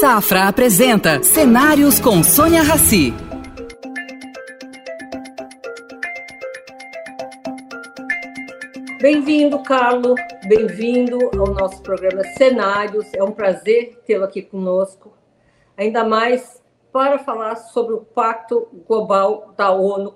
Safra 0.00 0.46
apresenta 0.46 1.24
Cenários 1.24 1.98
com 1.98 2.22
Sônia 2.22 2.62
Rassi. 2.62 3.12
Bem-vindo, 9.00 9.60
Carlos. 9.64 10.14
Bem-vindo 10.46 11.18
ao 11.36 11.52
nosso 11.52 11.82
programa 11.82 12.22
Cenários. 12.36 13.12
É 13.12 13.24
um 13.24 13.32
prazer 13.32 14.00
tê-lo 14.06 14.22
aqui 14.22 14.40
conosco. 14.40 15.12
Ainda 15.76 16.04
mais 16.04 16.62
para 16.92 17.18
falar 17.18 17.56
sobre 17.56 17.94
o 17.94 17.98
Pacto 17.98 18.68
Global 18.86 19.52
da 19.56 19.72
ONU. 19.72 20.14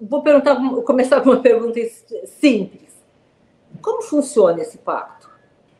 Vou 0.00 0.22
perguntar, 0.22 0.54
começar 0.84 1.20
com 1.20 1.30
uma 1.30 1.42
pergunta 1.42 1.80
simples. 2.26 2.94
Como 3.82 4.02
funciona 4.02 4.60
esse 4.60 4.78
pacto? 4.78 5.28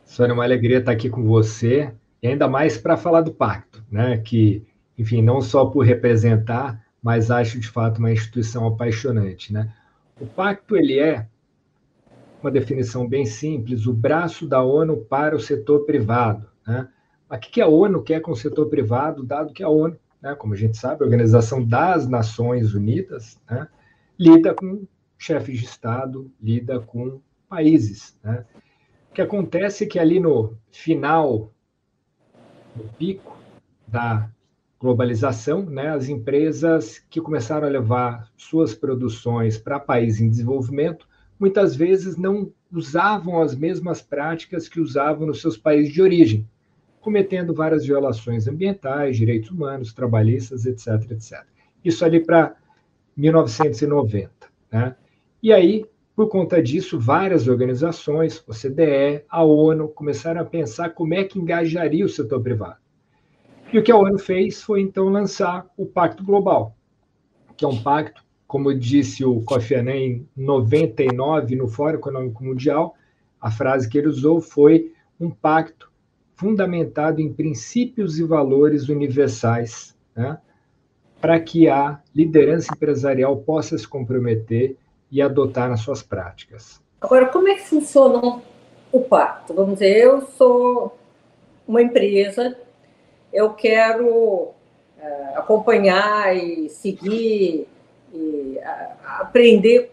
Sônia, 0.03 0.33
uma 0.33 0.43
alegria 0.43 0.79
estar 0.79 0.91
aqui 0.91 1.09
com 1.09 1.23
você 1.23 1.93
e 2.21 2.27
ainda 2.27 2.47
mais 2.47 2.77
para 2.77 2.97
falar 2.97 3.21
do 3.21 3.33
pacto, 3.33 3.83
né? 3.91 4.17
Que, 4.17 4.65
enfim, 4.97 5.21
não 5.21 5.41
só 5.41 5.65
por 5.65 5.85
representar, 5.85 6.85
mas 7.01 7.31
acho 7.31 7.59
de 7.59 7.67
fato 7.67 7.99
uma 7.99 8.11
instituição 8.11 8.67
apaixonante, 8.67 9.51
né? 9.51 9.73
O 10.19 10.25
pacto 10.25 10.75
ele 10.75 10.99
é 10.99 11.27
uma 12.41 12.51
definição 12.51 13.07
bem 13.07 13.25
simples, 13.25 13.87
o 13.87 13.93
braço 13.93 14.47
da 14.47 14.61
ONU 14.61 14.97
para 14.97 15.35
o 15.35 15.39
setor 15.39 15.85
privado, 15.85 16.47
né? 16.65 16.87
O 17.29 17.37
que 17.39 17.61
a 17.61 17.67
ONU 17.67 18.03
quer 18.03 18.19
com 18.19 18.31
o 18.31 18.35
setor 18.35 18.67
privado, 18.67 19.23
dado 19.23 19.53
que 19.53 19.63
a 19.63 19.69
ONU, 19.69 19.97
né, 20.21 20.35
como 20.35 20.53
a 20.53 20.57
gente 20.57 20.77
sabe, 20.77 21.01
a 21.01 21.05
Organização 21.05 21.65
das 21.65 22.05
Nações 22.05 22.73
Unidas, 22.73 23.39
né, 23.49 23.69
lida 24.19 24.53
com 24.53 24.85
chefes 25.17 25.59
de 25.59 25.65
Estado, 25.65 26.29
lida 26.41 26.81
com 26.81 27.21
países. 27.47 28.17
Né? 28.21 28.45
O 29.09 29.13
que 29.13 29.21
acontece 29.21 29.85
é 29.85 29.87
que 29.87 29.97
ali 29.97 30.19
no 30.19 30.57
final 30.71 31.53
no 32.75 32.83
pico 32.97 33.37
da 33.87 34.29
globalização, 34.79 35.63
né, 35.63 35.89
as 35.89 36.09
empresas 36.09 36.99
que 37.09 37.21
começaram 37.21 37.67
a 37.67 37.69
levar 37.69 38.31
suas 38.35 38.73
produções 38.73 39.57
para 39.57 39.79
países 39.79 40.21
em 40.21 40.29
desenvolvimento, 40.29 41.07
muitas 41.39 41.75
vezes 41.75 42.17
não 42.17 42.51
usavam 42.71 43.41
as 43.41 43.53
mesmas 43.55 44.01
práticas 44.01 44.67
que 44.67 44.79
usavam 44.79 45.27
nos 45.27 45.41
seus 45.41 45.57
países 45.57 45.93
de 45.93 46.01
origem, 46.01 46.47
cometendo 46.99 47.53
várias 47.53 47.85
violações 47.85 48.47
ambientais, 48.47 49.17
direitos 49.17 49.51
humanos, 49.51 49.93
trabalhistas, 49.93 50.65
etc, 50.65 51.11
etc. 51.11 51.43
Isso 51.83 52.03
ali 52.05 52.19
para 52.19 52.55
1990, 53.15 54.31
né? 54.71 54.95
E 55.43 55.51
aí, 55.51 55.85
por 56.15 56.27
conta 56.27 56.61
disso, 56.61 56.99
várias 56.99 57.47
organizações, 57.47 58.43
OCDE, 58.47 59.23
a 59.29 59.43
ONU, 59.43 59.87
começaram 59.87 60.41
a 60.41 60.45
pensar 60.45 60.89
como 60.89 61.13
é 61.13 61.23
que 61.23 61.39
engajaria 61.39 62.05
o 62.05 62.09
setor 62.09 62.41
privado. 62.41 62.77
E 63.71 63.79
o 63.79 63.83
que 63.83 63.91
a 63.91 63.95
ONU 63.95 64.19
fez 64.19 64.61
foi, 64.61 64.81
então, 64.81 65.07
lançar 65.07 65.65
o 65.77 65.85
Pacto 65.85 66.23
Global, 66.23 66.75
que 67.55 67.63
é 67.63 67.67
um 67.67 67.81
pacto, 67.81 68.21
como 68.45 68.73
disse 68.73 69.23
o 69.23 69.41
Kofi 69.41 69.75
Annan 69.75 69.95
em 69.95 70.27
99, 70.35 71.55
no 71.55 71.69
Fórum 71.69 71.97
Econômico 71.97 72.43
Mundial, 72.43 72.95
a 73.39 73.49
frase 73.49 73.87
que 73.87 73.97
ele 73.97 74.07
usou 74.07 74.41
foi 74.41 74.91
um 75.19 75.29
pacto 75.29 75.89
fundamentado 76.35 77.21
em 77.21 77.31
princípios 77.31 78.19
e 78.19 78.23
valores 78.23 78.89
universais, 78.89 79.95
né, 80.15 80.37
para 81.21 81.39
que 81.39 81.69
a 81.69 82.01
liderança 82.13 82.73
empresarial 82.75 83.37
possa 83.37 83.77
se 83.77 83.87
comprometer 83.87 84.75
e 85.11 85.21
adotar 85.21 85.69
nas 85.69 85.81
suas 85.81 86.01
práticas. 86.01 86.81
Agora, 86.99 87.27
como 87.27 87.47
é 87.47 87.55
que 87.55 87.67
funciona 87.67 88.41
o 88.91 88.99
pacto? 89.01 89.53
Vamos 89.53 89.73
dizer, 89.73 89.97
eu 89.97 90.21
sou 90.21 90.97
uma 91.67 91.81
empresa, 91.81 92.57
eu 93.33 93.51
quero 93.53 94.07
uh, 94.07 94.53
acompanhar 95.35 96.35
e 96.35 96.69
seguir 96.69 97.67
e 98.13 98.57
uh, 98.57 98.61
aprender 99.19 99.91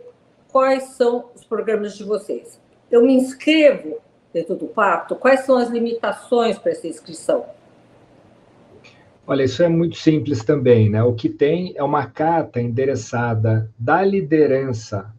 quais 0.49 0.85
são 0.97 1.27
os 1.35 1.45
programas 1.45 1.97
de 1.97 2.05
vocês. 2.05 2.61
Eu 2.91 3.05
me 3.05 3.15
inscrevo 3.15 3.99
dentro 4.33 4.55
do 4.55 4.67
pacto? 4.67 5.17
Quais 5.17 5.41
são 5.41 5.57
as 5.57 5.69
limitações 5.69 6.59
para 6.59 6.73
essa 6.73 6.87
inscrição? 6.87 7.47
Olha, 9.27 9.43
isso 9.43 9.63
é 9.63 9.69
muito 9.69 9.97
simples 9.97 10.43
também, 10.43 10.89
né? 10.89 11.03
O 11.03 11.15
que 11.15 11.29
tem 11.29 11.75
é 11.77 11.83
uma 11.83 12.07
carta 12.07 12.61
endereçada 12.61 13.71
da 13.79 14.03
liderança 14.03 15.13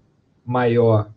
maior 0.49 1.11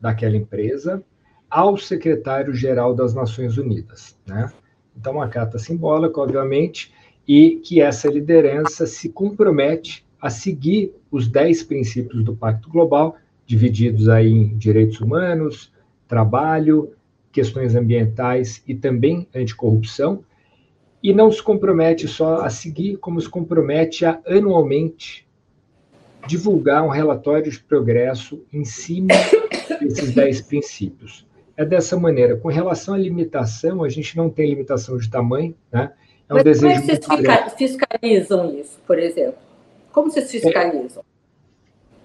daquela 0.00 0.36
empresa 0.36 1.04
ao 1.50 1.76
secretário-geral 1.76 2.94
das 2.94 3.14
Nações 3.14 3.58
Unidas, 3.58 4.18
né? 4.26 4.50
Então, 4.96 5.14
uma 5.14 5.28
carta 5.28 5.58
simbólica, 5.58 6.18
obviamente, 6.18 6.90
e 7.28 7.56
que 7.56 7.82
essa 7.82 8.08
liderança 8.08 8.86
se 8.86 9.10
compromete 9.10 10.06
a 10.18 10.30
seguir 10.30 10.94
os 11.10 11.28
dez 11.28 11.62
princípios 11.62 12.24
do 12.24 12.34
Pacto 12.34 12.70
Global, 12.70 13.16
divididos 13.44 14.08
aí 14.08 14.32
em 14.32 14.56
direitos 14.56 14.98
humanos, 15.00 15.70
trabalho, 16.08 16.92
questões 17.30 17.74
ambientais 17.74 18.62
e 18.66 18.74
também 18.74 19.28
anticorrupção, 19.34 20.24
e 21.02 21.12
não 21.12 21.30
se 21.30 21.42
compromete 21.42 22.08
só 22.08 22.40
a 22.40 22.48
seguir, 22.48 22.96
como 22.96 23.20
se 23.20 23.28
compromete 23.28 24.06
a 24.06 24.20
anualmente 24.26 25.23
divulgar 26.26 26.82
um 26.82 26.88
relatório 26.88 27.50
de 27.50 27.58
progresso 27.60 28.44
em 28.52 28.64
cima 28.64 29.08
desses 29.80 30.14
dez 30.14 30.40
princípios. 30.40 31.26
É 31.56 31.64
dessa 31.64 31.96
maneira. 31.98 32.36
Com 32.36 32.48
relação 32.48 32.94
à 32.94 32.98
limitação, 32.98 33.84
a 33.84 33.88
gente 33.88 34.16
não 34.16 34.28
tem 34.28 34.48
limitação 34.48 34.96
de 34.96 35.08
tamanho, 35.08 35.54
né? 35.70 35.92
É 36.28 36.32
um 36.32 36.36
Mas 36.36 36.44
desejo 36.44 36.80
como 36.80 36.90
é 36.90 36.96
que 36.96 37.50
vocês 37.50 37.54
fiscalizam 37.56 38.58
isso, 38.58 38.78
por 38.86 38.98
exemplo? 38.98 39.38
Como 39.92 40.10
vocês 40.10 40.30
fiscalizam? 40.30 41.04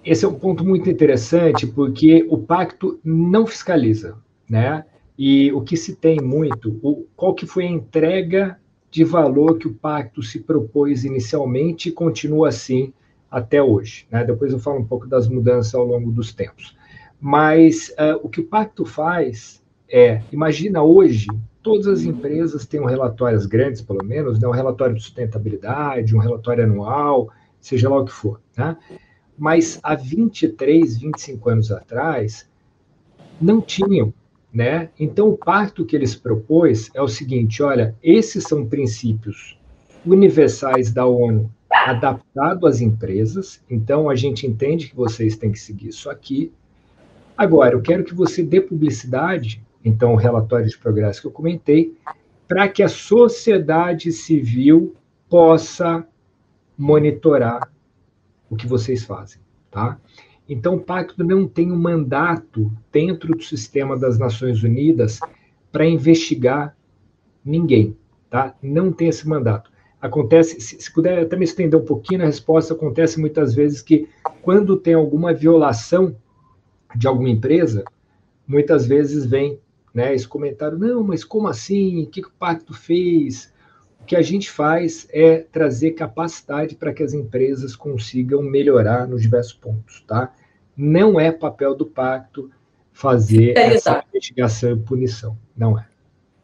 É, 0.03 0.11
esse 0.11 0.23
é 0.23 0.27
um 0.27 0.33
ponto 0.33 0.63
muito 0.63 0.89
interessante, 0.89 1.65
porque 1.65 2.25
o 2.29 2.37
pacto 2.37 2.99
não 3.03 3.47
fiscaliza, 3.47 4.17
né? 4.47 4.85
E 5.17 5.51
o 5.51 5.61
que 5.61 5.75
se 5.75 5.95
tem 5.95 6.21
muito, 6.21 6.79
o, 6.83 7.05
qual 7.15 7.33
que 7.33 7.45
foi 7.45 7.65
a 7.65 7.69
entrega 7.69 8.59
de 8.91 9.03
valor 9.03 9.57
que 9.57 9.67
o 9.67 9.73
pacto 9.73 10.21
se 10.21 10.39
propôs 10.39 11.03
inicialmente 11.03 11.89
e 11.89 11.91
continua 11.91 12.49
assim 12.49 12.93
até 13.29 13.61
hoje. 13.61 14.07
Né? 14.11 14.23
Depois 14.23 14.51
eu 14.51 14.59
falo 14.59 14.79
um 14.79 14.85
pouco 14.85 15.07
das 15.07 15.27
mudanças 15.27 15.73
ao 15.73 15.85
longo 15.85 16.11
dos 16.11 16.33
tempos. 16.33 16.75
Mas 17.19 17.89
uh, 17.89 18.19
o 18.23 18.29
que 18.29 18.41
o 18.41 18.45
pacto 18.45 18.85
faz 18.85 19.61
é, 19.91 20.21
imagina 20.31 20.81
hoje, 20.83 21.27
todas 21.61 21.87
as 21.87 22.03
empresas 22.03 22.65
têm 22.65 22.79
um 22.79 22.85
relatório, 22.85 23.37
as 23.37 23.45
grandes 23.45 23.81
pelo 23.81 24.03
menos, 24.03 24.39
né? 24.39 24.47
um 24.47 24.51
relatório 24.51 24.95
de 24.95 25.01
sustentabilidade, 25.01 26.15
um 26.15 26.19
relatório 26.19 26.63
anual, 26.63 27.29
seja 27.59 27.89
lá 27.89 27.97
o 27.97 28.05
que 28.05 28.11
for. 28.11 28.39
Né? 28.55 28.77
Mas 29.37 29.79
há 29.81 29.95
23, 29.95 30.97
25 30.97 31.49
anos 31.49 31.71
atrás, 31.71 32.47
não 33.41 33.61
tinham 33.61 34.13
né? 34.53 34.89
Então, 34.99 35.29
o 35.29 35.37
pacto 35.37 35.85
que 35.85 35.95
eles 35.95 36.15
propôs 36.15 36.89
é 36.93 37.01
o 37.01 37.07
seguinte: 37.07 37.61
olha, 37.61 37.95
esses 38.01 38.43
são 38.43 38.65
princípios 38.65 39.57
universais 40.05 40.91
da 40.91 41.05
ONU 41.05 41.51
adaptado 41.71 42.65
às 42.65 42.81
empresas, 42.81 43.63
então 43.69 44.09
a 44.09 44.15
gente 44.15 44.47
entende 44.47 44.89
que 44.89 44.95
vocês 44.95 45.37
têm 45.37 45.51
que 45.51 45.59
seguir 45.59 45.89
isso 45.89 46.09
aqui. 46.09 46.51
Agora, 47.37 47.75
eu 47.75 47.81
quero 47.81 48.03
que 48.03 48.13
você 48.13 48.43
dê 48.43 48.59
publicidade, 48.59 49.63
então, 49.83 50.13
o 50.13 50.17
relatório 50.17 50.67
de 50.67 50.77
progresso 50.77 51.21
que 51.21 51.27
eu 51.27 51.31
comentei, 51.31 51.95
para 52.47 52.67
que 52.67 52.83
a 52.83 52.89
sociedade 52.89 54.11
civil 54.11 54.95
possa 55.29 56.05
monitorar 56.77 57.71
o 58.49 58.55
que 58.55 58.67
vocês 58.67 59.05
fazem, 59.05 59.39
tá? 59.69 59.99
Então, 60.47 60.75
o 60.75 60.79
pacto 60.79 61.23
não 61.23 61.47
tem 61.47 61.71
um 61.71 61.77
mandato 61.77 62.71
dentro 62.91 63.35
do 63.35 63.43
sistema 63.43 63.97
das 63.97 64.17
Nações 64.17 64.63
Unidas 64.63 65.19
para 65.71 65.85
investigar 65.85 66.75
ninguém, 67.45 67.95
tá? 68.29 68.55
Não 68.61 68.91
tem 68.91 69.09
esse 69.09 69.27
mandato. 69.27 69.68
Acontece, 70.01 70.61
se, 70.61 70.79
se 70.79 70.93
puder 70.93 71.19
até 71.19 71.35
me 71.35 71.43
estender 71.43 71.79
um 71.79 71.83
pouquinho 71.83 72.19
na 72.19 72.25
resposta, 72.25 72.73
acontece 72.73 73.19
muitas 73.19 73.53
vezes 73.53 73.81
que 73.81 74.07
quando 74.41 74.77
tem 74.77 74.93
alguma 74.93 75.33
violação 75.33 76.15
de 76.95 77.07
alguma 77.07 77.29
empresa, 77.29 77.83
muitas 78.47 78.85
vezes 78.85 79.25
vem 79.25 79.59
né, 79.93 80.13
esse 80.13 80.27
comentário, 80.27 80.77
não, 80.77 81.03
mas 81.03 81.23
como 81.23 81.47
assim? 81.47 82.03
O 82.03 82.07
que, 82.07 82.21
o 82.21 82.31
pacto 82.31 82.73
fez? 82.73 83.53
O 83.99 84.05
que 84.05 84.15
a 84.15 84.21
gente 84.21 84.49
faz 84.49 85.07
é 85.11 85.39
trazer 85.39 85.91
capacidade 85.91 86.75
para 86.75 86.93
que 86.93 87.03
as 87.03 87.13
empresas 87.13 87.75
consigam 87.75 88.41
melhorar 88.41 89.07
nos 89.07 89.21
diversos 89.21 89.53
pontos, 89.53 90.01
tá? 90.07 90.33
Não 90.75 91.19
é 91.19 91.31
papel 91.31 91.75
do 91.75 91.85
pacto 91.85 92.49
fazer 92.93 93.57
essa 93.57 94.03
investigação 94.09 94.71
e 94.71 94.79
punição, 94.79 95.37
não 95.55 95.77
é. 95.77 95.85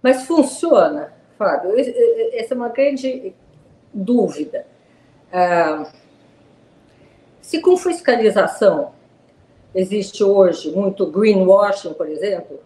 Mas 0.02 0.25
funciona, 0.25 1.13
Fábio? 1.38 1.72
Essa 2.34 2.54
é 2.54 2.57
uma 2.57 2.69
grande 2.69 3.34
dúvida. 3.95 4.68
Ah, 5.31 5.89
se 7.42 7.62
com 7.62 7.77
fiscalização 7.77 8.92
existe 9.74 10.24
hoje 10.24 10.71
muito 10.71 11.06
greenwashing, 11.06 11.94
por 11.94 12.07
exemplo, 12.09 12.59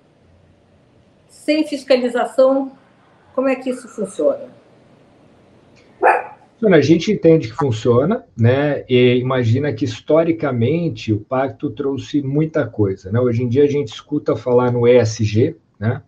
sem 1.28 1.66
fiscalização, 1.68 2.72
como 3.36 3.48
é 3.48 3.56
que 3.56 3.70
isso 3.70 3.88
funciona? 3.88 4.50
A 6.62 6.81
gente 6.81 7.12
entende 7.12 7.48
que 7.48 7.56
funciona, 7.56 8.26
né? 8.38 8.84
E 8.90 9.16
imagina 9.16 9.72
que 9.72 9.86
historicamente 9.86 11.14
o 11.14 11.20
pacto 11.22 11.70
trouxe 11.70 12.22
muita 12.22 12.68
coisa, 12.68 13.12
né? 13.12 13.20
Hoje 13.20 13.44
em 13.44 13.48
dia 13.48 13.64
a 13.64 13.68
gente 13.68 13.94
escuta 13.94 14.36
falar 14.36 14.72
no 14.72 14.86
ESG, 14.86 15.56
né? 15.80 16.02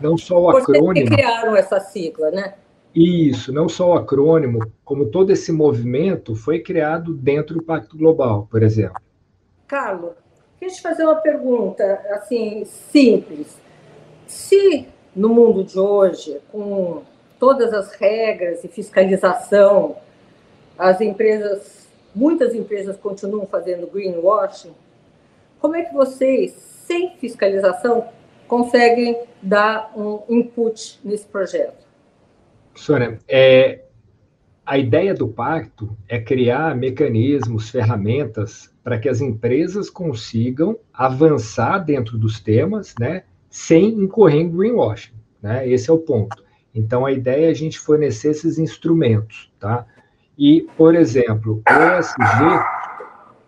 Não 0.00 0.16
só 0.16 0.40
o 0.40 0.50
acrônimo. 0.50 0.94
Vocês 0.94 1.08
criaram 1.08 1.56
essa 1.56 1.80
sigla, 1.80 2.30
né? 2.30 2.54
Isso, 3.00 3.52
não 3.52 3.68
só 3.68 3.90
o 3.90 3.92
acrônimo, 3.92 4.58
como 4.84 5.06
todo 5.06 5.30
esse 5.30 5.52
movimento 5.52 6.34
foi 6.34 6.58
criado 6.58 7.14
dentro 7.14 7.54
do 7.54 7.62
Pacto 7.62 7.96
Global, 7.96 8.48
por 8.50 8.60
exemplo. 8.60 9.00
Carlos, 9.68 10.14
queria 10.58 10.74
te 10.74 10.82
fazer 10.82 11.04
uma 11.04 11.14
pergunta, 11.14 11.84
assim, 12.10 12.64
simples. 12.64 13.56
Se 14.26 14.88
no 15.14 15.28
mundo 15.28 15.62
de 15.62 15.78
hoje, 15.78 16.40
com 16.50 17.02
todas 17.38 17.72
as 17.72 17.92
regras 17.92 18.64
e 18.64 18.68
fiscalização, 18.68 19.98
as 20.76 21.00
empresas, 21.00 21.86
muitas 22.12 22.52
empresas 22.52 22.96
continuam 22.96 23.46
fazendo 23.46 23.86
greenwashing, 23.86 24.74
como 25.60 25.76
é 25.76 25.84
que 25.84 25.94
vocês, 25.94 26.50
sem 26.84 27.16
fiscalização, 27.18 28.08
conseguem 28.48 29.22
dar 29.40 29.92
um 29.96 30.20
input 30.28 30.98
nesse 31.04 31.26
projeto? 31.26 31.87
Sônia, 32.78 33.18
é, 33.28 33.80
a 34.64 34.78
ideia 34.78 35.12
do 35.12 35.26
pacto 35.26 35.96
é 36.08 36.20
criar 36.20 36.76
mecanismos, 36.76 37.70
ferramentas 37.70 38.72
para 38.84 38.98
que 38.98 39.08
as 39.08 39.20
empresas 39.20 39.90
consigam 39.90 40.78
avançar 40.94 41.78
dentro 41.80 42.16
dos 42.16 42.38
temas, 42.40 42.94
né, 42.98 43.24
sem 43.50 43.88
incorrer 43.88 44.42
em 44.42 44.50
greenwashing, 44.50 45.12
né? 45.42 45.68
Esse 45.68 45.90
é 45.90 45.92
o 45.92 45.98
ponto. 45.98 46.42
Então 46.72 47.04
a 47.04 47.12
ideia 47.12 47.46
é 47.46 47.50
a 47.50 47.54
gente 47.54 47.80
fornecer 47.80 48.30
esses 48.30 48.58
instrumentos, 48.58 49.52
tá? 49.58 49.84
E, 50.38 50.66
por 50.76 50.94
exemplo, 50.94 51.60
o 51.68 51.98
ESG, 51.98 52.64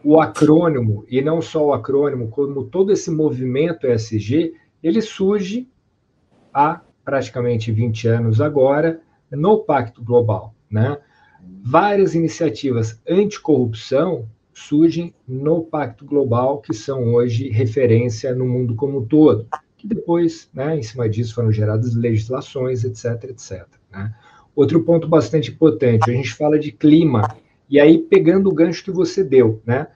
o 0.03 0.21
acrônimo, 0.21 1.05
e 1.09 1.23
não 1.23 1.41
só 1.41 1.67
o 1.67 1.73
acrônimo, 1.73 2.29
como 2.29 2.65
todo 2.65 2.91
esse 2.91 3.11
movimento 3.11 3.87
ESG, 3.87 4.55
ele 4.83 5.01
surge 5.01 5.69
há 6.53 6.81
praticamente 7.05 7.71
20 7.71 8.09
anos 8.09 8.41
agora 8.41 9.01
no 9.31 9.59
Pacto 9.59 10.03
Global, 10.03 10.55
né? 10.71 10.99
Várias 11.63 12.15
iniciativas 12.15 13.01
anticorrupção 13.09 14.29
surgem 14.53 15.15
no 15.27 15.63
Pacto 15.63 16.05
Global, 16.05 16.61
que 16.61 16.75
são 16.75 17.15
hoje 17.15 17.49
referência 17.49 18.35
no 18.35 18.47
mundo 18.47 18.75
como 18.75 18.99
um 18.99 19.07
todo, 19.07 19.47
que 19.77 19.87
depois, 19.87 20.51
né, 20.53 20.77
em 20.77 20.83
cima 20.83 21.09
disso, 21.09 21.35
foram 21.35 21.51
geradas 21.51 21.95
legislações, 21.95 22.85
etc, 22.85 23.31
etc. 23.31 23.67
Né? 23.91 24.15
Outro 24.55 24.83
ponto 24.83 25.09
bastante 25.09 25.51
importante, 25.51 26.11
a 26.11 26.15
gente 26.15 26.35
fala 26.35 26.59
de 26.59 26.73
clima, 26.73 27.37
e 27.69 27.81
aí 27.81 27.99
pegando 27.99 28.51
o 28.51 28.55
gancho 28.55 28.85
que 28.85 28.91
você 28.91 29.25
deu, 29.25 29.63
né? 29.65 29.87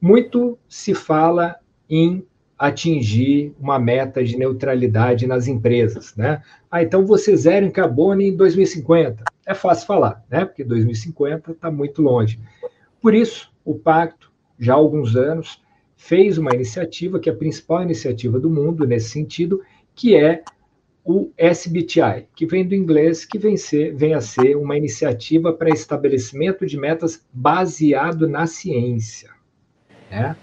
Muito 0.00 0.56
se 0.68 0.94
fala 0.94 1.56
em 1.90 2.24
atingir 2.58 3.54
uma 3.60 3.78
meta 3.78 4.24
de 4.24 4.36
neutralidade 4.36 5.26
nas 5.26 5.46
empresas, 5.46 6.14
né? 6.16 6.42
Ah, 6.70 6.82
então 6.82 7.06
você 7.06 7.36
zero 7.36 7.64
em 7.64 7.70
carbono 7.70 8.20
em 8.20 8.34
2050. 8.34 9.22
É 9.46 9.54
fácil 9.54 9.86
falar, 9.86 10.24
né? 10.28 10.44
Porque 10.44 10.64
2050 10.64 11.52
está 11.52 11.70
muito 11.70 12.02
longe. 12.02 12.40
Por 13.00 13.14
isso, 13.14 13.52
o 13.64 13.74
pacto, 13.74 14.32
já 14.58 14.74
há 14.74 14.76
alguns 14.76 15.14
anos, 15.14 15.62
fez 15.96 16.36
uma 16.36 16.52
iniciativa 16.54 17.20
que 17.20 17.30
é 17.30 17.32
a 17.32 17.36
principal 17.36 17.82
iniciativa 17.82 18.40
do 18.40 18.50
mundo 18.50 18.86
nesse 18.86 19.10
sentido, 19.10 19.62
que 19.94 20.16
é 20.16 20.42
o 21.04 21.30
SBTI, 21.38 22.26
que 22.34 22.44
vem 22.44 22.66
do 22.66 22.74
inglês, 22.74 23.24
que 23.24 23.38
vem, 23.38 23.56
ser, 23.56 23.94
vem 23.94 24.12
a 24.12 24.20
ser 24.20 24.56
uma 24.56 24.76
iniciativa 24.76 25.52
para 25.52 25.70
estabelecimento 25.70 26.66
de 26.66 26.76
metas 26.76 27.24
baseado 27.32 28.28
na 28.28 28.46
ciência. 28.46 29.30
Né? 30.10 30.36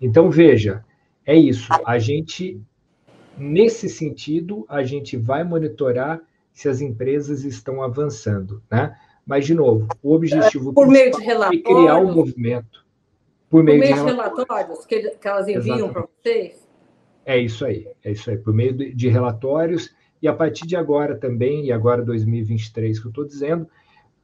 Então, 0.00 0.30
veja, 0.30 0.82
é 1.28 1.36
isso. 1.36 1.70
A 1.84 1.98
gente, 1.98 2.58
nesse 3.36 3.86
sentido, 3.86 4.64
a 4.66 4.82
gente 4.82 5.14
vai 5.14 5.44
monitorar 5.44 6.22
se 6.54 6.70
as 6.70 6.80
empresas 6.80 7.44
estão 7.44 7.82
avançando, 7.82 8.62
né? 8.70 8.96
Mas, 9.26 9.44
de 9.44 9.52
novo, 9.52 9.86
o 10.02 10.14
objetivo 10.14 10.72
por 10.72 10.88
meio 10.88 11.12
de 11.12 11.22
relatórios, 11.22 11.60
é 11.60 11.74
criar 11.74 11.98
um 11.98 12.14
movimento. 12.14 12.86
Por 13.50 13.62
meio, 13.62 13.78
por 13.78 13.84
meio 13.84 13.94
de, 13.94 14.00
relatórios, 14.00 14.48
relatórios 14.48 14.86
que, 14.86 15.10
que 15.10 15.28
elas 15.28 15.46
enviam 15.48 15.92
para 15.92 16.06
vocês? 16.06 16.66
É 17.26 17.36
isso 17.36 17.66
aí, 17.66 17.86
é 18.02 18.10
isso 18.10 18.30
aí, 18.30 18.38
por 18.38 18.54
meio 18.54 18.74
de, 18.74 19.08
relatórios, 19.08 19.94
e 20.22 20.26
a 20.26 20.32
partir 20.32 20.66
de 20.66 20.76
agora 20.76 21.14
também, 21.14 21.66
e 21.66 21.72
agora 21.72 22.02
2023 22.02 22.98
que 22.98 23.06
eu 23.06 23.10
estou 23.10 23.26
dizendo, 23.26 23.68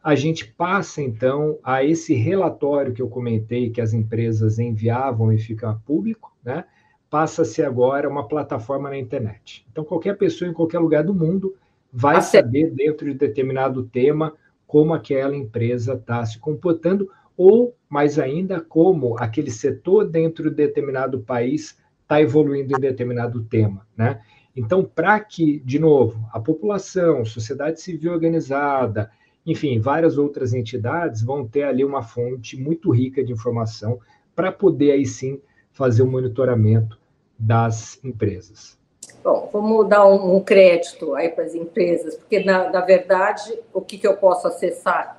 a 0.03 0.15
gente 0.15 0.47
passa 0.47 1.03
então 1.03 1.59
a 1.63 1.85
esse 1.85 2.15
relatório 2.15 2.95
que 2.95 3.03
eu 3.03 3.11
comentei 3.11 3.69
que 3.69 3.83
as 3.83 3.93
empresas 3.93 4.59
enviavam 4.59 5.31
e 5.31 5.39
fica 5.39 5.79
público, 5.85 6.35
né? 6.43 6.65
Passa 7.15 7.43
a 7.43 7.45
ser 7.45 7.65
agora 7.65 8.09
uma 8.09 8.27
plataforma 8.27 8.91
na 8.91 8.99
internet. 8.99 9.65
Então, 9.71 9.85
qualquer 9.85 10.19
pessoa 10.19 10.51
em 10.51 10.53
qualquer 10.53 10.81
lugar 10.81 11.05
do 11.05 11.15
mundo 11.15 11.55
vai 11.93 12.21
saber, 12.21 12.73
dentro 12.73 13.07
de 13.07 13.15
determinado 13.15 13.85
tema, 13.85 14.35
como 14.67 14.93
aquela 14.93 15.37
empresa 15.37 15.93
está 15.93 16.27
se 16.27 16.41
comportando, 16.41 17.09
ou, 17.37 17.73
mais 17.89 18.19
ainda, 18.19 18.61
como 18.61 19.17
aquele 19.17 19.53
setor 19.53 20.09
dentro 20.09 20.51
de 20.51 20.57
determinado 20.57 21.21
país 21.21 21.79
está 22.03 22.21
evoluindo 22.21 22.77
em 22.77 22.81
determinado 22.81 23.45
tema. 23.45 23.87
Né? 23.97 24.21
Então, 24.57 24.83
para 24.83 25.21
que, 25.21 25.61
de 25.61 25.79
novo, 25.79 26.29
a 26.33 26.41
população, 26.41 27.25
sociedade 27.25 27.81
civil 27.81 28.11
organizada, 28.11 29.09
enfim, 29.47 29.79
várias 29.79 30.19
outras 30.19 30.53
entidades 30.53 31.23
vão 31.23 31.47
ter 31.47 31.63
ali 31.63 31.85
uma 31.85 32.03
fonte 32.03 32.61
muito 32.61 32.91
rica 32.91 33.23
de 33.23 33.33
informação 33.33 34.01
para 34.35 34.51
poder 34.51 34.91
aí 34.91 35.07
sim 35.07 35.41
fazer 35.71 36.03
o 36.03 36.07
um 36.07 36.11
monitoramento 36.11 37.04
das 37.39 38.03
empresas? 38.05 38.79
Bom, 39.23 39.49
vamos 39.53 39.89
dar 39.89 40.07
um, 40.07 40.37
um 40.37 40.41
crédito 40.41 41.15
aí 41.15 41.29
para 41.29 41.45
as 41.45 41.55
empresas, 41.55 42.15
porque, 42.17 42.45
na, 42.45 42.71
na 42.71 42.81
verdade, 42.81 43.59
o 43.73 43.81
que, 43.81 43.97
que 43.97 44.07
eu 44.07 44.17
posso 44.17 44.47
acessar 44.47 45.19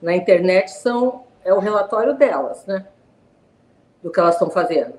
na 0.00 0.16
internet 0.16 0.70
são, 0.70 1.24
é 1.44 1.52
o 1.52 1.58
relatório 1.58 2.14
delas, 2.14 2.66
né? 2.66 2.86
Do 4.02 4.10
que 4.10 4.18
elas 4.18 4.34
estão 4.34 4.50
fazendo. 4.50 4.94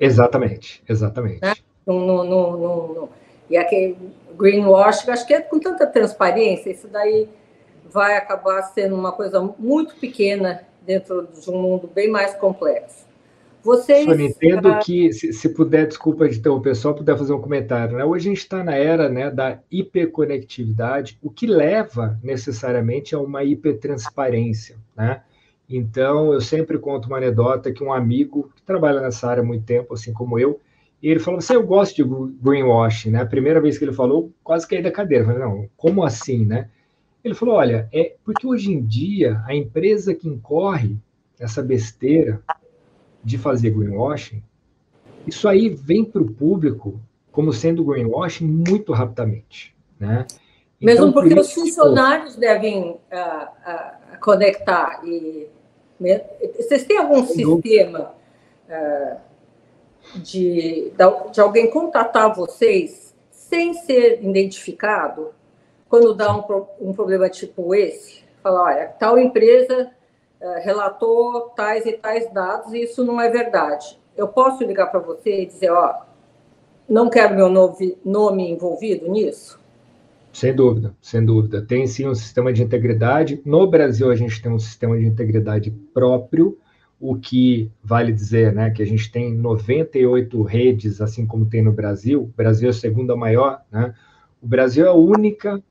Exatamente, 0.00 0.82
exatamente. 0.88 1.40
Né? 1.42 1.54
No, 1.86 2.00
no, 2.04 2.24
no, 2.24 2.56
no, 2.56 3.08
e 3.48 3.56
aquele 3.56 3.96
greenwashing, 4.36 5.10
acho 5.10 5.26
que 5.26 5.34
é 5.34 5.40
com 5.40 5.58
tanta 5.58 5.86
transparência, 5.86 6.70
isso 6.70 6.88
daí 6.88 7.28
vai 7.88 8.16
acabar 8.16 8.62
sendo 8.62 8.96
uma 8.96 9.12
coisa 9.12 9.40
muito 9.58 9.94
pequena 9.96 10.66
dentro 10.82 11.26
de 11.26 11.50
um 11.50 11.60
mundo 11.60 11.88
bem 11.92 12.08
mais 12.10 12.34
complexo. 12.34 13.05
Vocês. 13.66 14.04
Sônia, 14.04 14.26
entendo 14.26 14.68
ah, 14.68 14.78
que, 14.78 15.12
se, 15.12 15.32
se, 15.32 15.48
puder, 15.48 15.88
desculpa 15.88 16.28
de 16.28 16.48
o 16.48 16.60
pessoal 16.60 16.94
puder 16.94 17.18
fazer 17.18 17.32
um 17.32 17.40
comentário, 17.40 17.96
né? 17.96 18.04
Hoje 18.04 18.28
a 18.28 18.30
gente 18.30 18.42
está 18.42 18.62
na 18.62 18.76
era 18.76 19.08
né, 19.08 19.28
da 19.28 19.58
hiperconectividade, 19.68 21.18
o 21.20 21.28
que 21.28 21.48
leva 21.48 22.16
necessariamente 22.22 23.12
a 23.12 23.18
uma 23.18 23.42
hipertransparência, 23.42 24.76
né? 24.96 25.20
Então, 25.68 26.32
eu 26.32 26.40
sempre 26.40 26.78
conto 26.78 27.06
uma 27.06 27.16
anedota 27.16 27.72
que 27.72 27.82
um 27.82 27.92
amigo 27.92 28.52
que 28.54 28.62
trabalha 28.62 29.00
nessa 29.00 29.28
área 29.28 29.42
há 29.42 29.44
muito 29.44 29.64
tempo, 29.64 29.94
assim 29.94 30.12
como 30.12 30.38
eu, 30.38 30.60
e 31.02 31.10
ele 31.10 31.18
falou 31.18 31.38
assim: 31.38 31.54
Eu 31.54 31.66
gosto 31.66 31.96
de 31.96 32.04
greenwashing, 32.40 33.10
né? 33.10 33.22
A 33.22 33.26
primeira 33.26 33.60
vez 33.60 33.76
que 33.76 33.84
ele 33.84 33.92
falou, 33.92 34.30
quase 34.44 34.68
caí 34.68 34.80
da 34.80 34.92
cadeira. 34.92 35.24
Eu 35.24 35.26
falei: 35.26 35.42
Não, 35.42 35.68
como 35.76 36.04
assim, 36.04 36.46
né? 36.46 36.70
Ele 37.24 37.34
falou: 37.34 37.56
Olha, 37.56 37.88
é 37.92 38.14
porque 38.24 38.46
hoje 38.46 38.72
em 38.72 38.80
dia 38.80 39.42
a 39.44 39.52
empresa 39.52 40.14
que 40.14 40.28
incorre 40.28 40.96
essa 41.36 41.60
besteira 41.60 42.40
de 43.26 43.36
fazer 43.36 43.70
greenwashing, 43.70 44.40
isso 45.26 45.48
aí 45.48 45.68
vem 45.68 46.04
para 46.04 46.22
o 46.22 46.32
público 46.32 47.00
como 47.32 47.52
sendo 47.52 47.84
greenwashing 47.84 48.46
muito 48.46 48.92
rapidamente. 48.92 49.74
Né? 49.98 50.24
Mesmo 50.80 51.08
então, 51.08 51.12
porque 51.12 51.34
por 51.34 51.40
os 51.40 51.52
funcionários 51.52 52.36
devem 52.36 52.90
uh, 52.90 52.94
uh, 52.94 54.20
conectar. 54.20 55.00
E, 55.04 55.48
vocês 56.56 56.84
têm 56.84 56.98
algum 56.98 57.26
sistema 57.26 58.14
uh, 58.68 59.16
de, 60.20 60.92
de 61.32 61.40
alguém 61.40 61.68
contatar 61.68 62.32
vocês 62.32 63.12
sem 63.32 63.74
ser 63.74 64.22
identificado 64.22 65.30
quando 65.88 66.14
dá 66.14 66.32
um, 66.32 66.44
um 66.80 66.92
problema 66.92 67.28
tipo 67.28 67.74
esse? 67.74 68.22
Falar, 68.40 68.62
olha, 68.62 68.86
tal 68.86 69.18
empresa 69.18 69.90
relatou 70.62 71.50
tais 71.56 71.86
e 71.86 71.92
tais 71.92 72.32
dados 72.32 72.72
e 72.72 72.82
isso 72.82 73.04
não 73.04 73.20
é 73.20 73.28
verdade. 73.28 73.98
Eu 74.16 74.28
posso 74.28 74.64
ligar 74.64 74.86
para 74.86 75.00
você 75.00 75.42
e 75.42 75.46
dizer, 75.46 75.70
ó, 75.70 75.94
não 76.88 77.10
quero 77.10 77.34
meu 77.34 77.48
nome 77.48 78.50
envolvido 78.50 79.10
nisso? 79.10 79.58
Sem 80.32 80.54
dúvida, 80.54 80.94
sem 81.00 81.24
dúvida. 81.24 81.62
Tem 81.62 81.86
sim 81.86 82.06
um 82.06 82.14
sistema 82.14 82.52
de 82.52 82.62
integridade. 82.62 83.40
No 83.44 83.66
Brasil, 83.66 84.10
a 84.10 84.14
gente 84.14 84.40
tem 84.42 84.52
um 84.52 84.58
sistema 84.58 84.98
de 84.98 85.06
integridade 85.06 85.70
próprio, 85.70 86.58
o 87.00 87.16
que 87.16 87.70
vale 87.82 88.12
dizer 88.12 88.52
né, 88.52 88.70
que 88.70 88.82
a 88.82 88.86
gente 88.86 89.10
tem 89.10 89.34
98 89.34 90.42
redes, 90.42 91.00
assim 91.00 91.26
como 91.26 91.46
tem 91.46 91.62
no 91.62 91.72
Brasil. 91.72 92.22
O 92.22 92.32
Brasil 92.36 92.68
é 92.68 92.70
a 92.70 92.74
segunda 92.74 93.16
maior. 93.16 93.62
Né? 93.70 93.94
O 94.40 94.46
Brasil 94.46 94.84
é 94.84 94.88
a 94.88 94.94
única, 94.94 95.62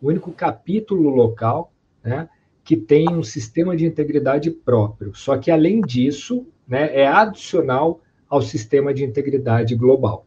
o 0.00 0.08
único 0.08 0.32
capítulo 0.32 1.08
local 1.08 1.72
né, 2.02 2.28
que 2.64 2.76
tem 2.76 3.08
um 3.10 3.22
sistema 3.22 3.76
de 3.76 3.84
integridade 3.86 4.50
próprio. 4.50 5.14
Só 5.14 5.36
que, 5.36 5.50
além 5.50 5.80
disso, 5.80 6.46
né, 6.66 6.90
é 6.94 7.06
adicional 7.06 8.00
ao 8.28 8.40
sistema 8.40 8.94
de 8.94 9.04
integridade 9.04 9.74
global. 9.74 10.24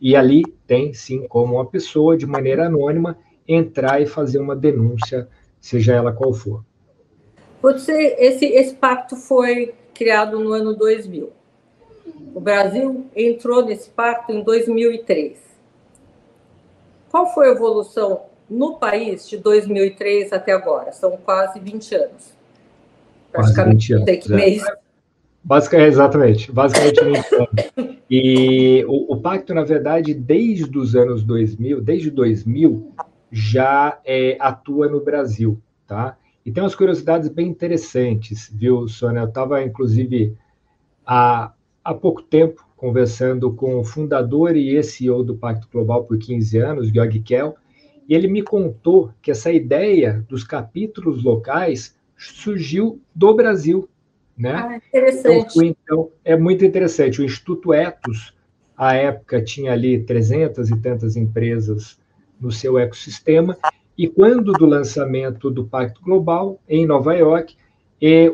E 0.00 0.14
ali 0.14 0.42
tem, 0.66 0.92
sim, 0.94 1.26
como 1.26 1.54
uma 1.54 1.66
pessoa, 1.66 2.16
de 2.16 2.26
maneira 2.26 2.66
anônima, 2.66 3.18
entrar 3.46 4.00
e 4.00 4.06
fazer 4.06 4.38
uma 4.38 4.54
denúncia, 4.54 5.28
seja 5.60 5.94
ela 5.94 6.12
qual 6.12 6.32
for. 6.32 6.64
Você, 7.60 8.16
esse, 8.18 8.46
esse 8.46 8.74
pacto 8.74 9.16
foi 9.16 9.74
criado 9.92 10.38
no 10.38 10.52
ano 10.52 10.74
2000. 10.74 11.30
O 12.34 12.40
Brasil 12.40 13.06
entrou 13.14 13.64
nesse 13.64 13.90
pacto 13.90 14.32
em 14.32 14.42
2003. 14.42 15.38
Qual 17.10 17.34
foi 17.34 17.48
a 17.48 17.52
evolução 17.52 18.29
no 18.50 18.78
país 18.78 19.28
de 19.28 19.36
2003 19.36 20.32
até 20.32 20.52
agora? 20.52 20.92
São 20.92 21.16
quase 21.16 21.60
20 21.60 21.94
anos. 21.94 22.34
Quase 23.32 23.64
20 23.64 23.92
anos. 23.94 24.04
Que 24.04 24.32
mês. 24.32 24.62
É. 24.66 25.86
Exatamente, 25.86 26.52
basicamente 26.52 27.02
20 27.02 27.34
anos. 27.34 28.00
E 28.10 28.84
o, 28.88 29.14
o, 29.14 29.20
pacto, 29.20 29.54
na 29.54 29.62
verdade, 29.62 30.12
desde 30.12 30.76
os 30.76 30.96
anos 30.96 31.22
2000, 31.22 31.80
desde 31.80 32.10
2000, 32.10 32.92
já 33.30 33.98
é, 34.04 34.36
atua 34.40 34.88
no 34.88 35.00
Brasil, 35.00 35.58
tá? 35.86 36.16
E 36.44 36.50
tem 36.50 36.62
umas 36.62 36.74
curiosidades 36.74 37.28
bem 37.28 37.46
interessantes, 37.46 38.50
viu, 38.52 38.88
Sônia? 38.88 39.20
Eu 39.20 39.28
estava, 39.28 39.62
inclusive, 39.62 40.36
há, 41.06 41.52
há 41.84 41.94
pouco 41.94 42.22
tempo 42.22 42.66
conversando 42.76 43.52
com 43.52 43.78
o 43.78 43.84
fundador 43.84 44.56
e 44.56 44.82
CEO 44.82 45.22
do 45.22 45.36
Pacto 45.36 45.68
Global 45.70 46.04
por 46.04 46.18
15 46.18 46.58
anos, 46.58 46.88
Georg 46.88 47.20
Kell, 47.20 47.54
e 48.10 48.14
ele 48.14 48.26
me 48.26 48.42
contou 48.42 49.12
que 49.22 49.30
essa 49.30 49.52
ideia 49.52 50.26
dos 50.28 50.42
capítulos 50.42 51.22
locais 51.22 51.96
surgiu 52.18 53.00
do 53.14 53.32
Brasil, 53.32 53.88
né? 54.36 54.52
Ah, 54.52 54.76
interessante. 54.76 55.52
Então, 55.52 55.62
então, 55.64 56.10
é 56.24 56.36
muito 56.36 56.64
interessante. 56.64 57.20
O 57.20 57.24
Instituto 57.24 57.72
Etos, 57.72 58.34
à 58.76 58.96
época, 58.96 59.40
tinha 59.40 59.72
ali 59.72 60.02
trezentas 60.02 60.70
e 60.70 60.76
tantas 60.76 61.14
empresas 61.14 62.00
no 62.40 62.50
seu 62.50 62.76
ecossistema, 62.76 63.56
e 63.96 64.08
quando 64.08 64.52
do 64.54 64.66
lançamento 64.66 65.48
do 65.48 65.66
Pacto 65.66 66.02
Global, 66.02 66.60
em 66.68 66.84
Nova 66.84 67.14
York, 67.14 67.54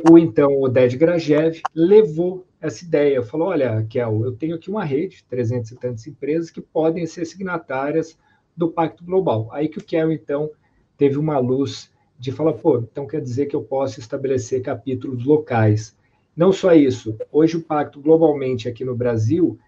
o 0.08 0.16
então 0.16 0.58
Oded 0.58 0.96
Grajev 0.96 1.60
levou 1.74 2.46
essa 2.62 2.82
ideia. 2.82 3.22
Falou: 3.22 3.48
olha, 3.48 3.84
Kel, 3.90 4.24
eu 4.24 4.32
tenho 4.32 4.54
aqui 4.54 4.70
uma 4.70 4.84
rede, 4.84 5.22
300 5.28 5.72
e 5.72 5.76
tantas 5.76 6.06
empresas, 6.06 6.50
que 6.50 6.62
podem 6.62 7.04
ser 7.04 7.26
signatárias 7.26 8.16
do 8.56 8.68
Pacto 8.68 9.04
Global. 9.04 9.48
Aí 9.52 9.68
que 9.68 9.78
o 9.78 9.84
Kel, 9.84 10.10
então, 10.10 10.50
teve 10.96 11.18
uma 11.18 11.38
luz 11.38 11.92
de 12.18 12.32
falar: 12.32 12.54
pô, 12.54 12.78
então 12.78 13.06
quer 13.06 13.20
dizer 13.20 13.46
que 13.46 13.56
eu 13.56 13.62
posso 13.62 14.00
estabelecer 14.00 14.62
capítulos 14.62 15.24
locais. 15.24 15.96
Não 16.36 16.52
só 16.52 16.74
isso, 16.74 17.16
hoje 17.32 17.56
o 17.56 17.62
Pacto, 17.62 18.00
globalmente 18.00 18.68
aqui 18.68 18.84
no 18.84 18.94
Brasil, 18.94 19.58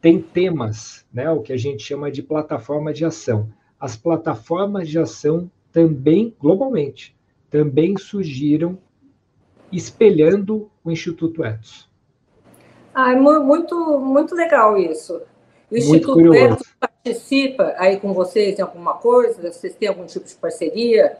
tem 0.00 0.20
temas, 0.20 1.06
né, 1.12 1.30
o 1.30 1.40
que 1.40 1.52
a 1.52 1.56
gente 1.56 1.82
chama 1.82 2.10
de 2.10 2.22
plataforma 2.22 2.92
de 2.92 3.04
ação 3.04 3.48
as 3.78 3.96
plataformas 3.96 4.88
de 4.88 4.98
ação 4.98 5.50
também, 5.72 6.34
globalmente, 6.40 7.14
também 7.50 7.96
surgiram 7.96 8.78
espelhando 9.70 10.70
o 10.82 10.90
Instituto 10.90 11.44
Etos. 11.44 11.88
Ah, 12.94 13.12
é 13.12 13.16
muito, 13.16 13.76
muito 14.00 14.34
legal 14.34 14.78
isso. 14.78 15.20
O 15.70 15.76
Instituto 15.76 16.34
Etos 16.34 16.74
participa 17.06 17.74
aí 17.78 18.00
com 18.00 18.12
vocês 18.12 18.58
em 18.58 18.62
alguma 18.62 18.94
coisa? 18.94 19.52
Vocês 19.52 19.74
têm 19.76 19.88
algum 19.88 20.06
tipo 20.06 20.26
de 20.26 20.34
parceria? 20.34 21.16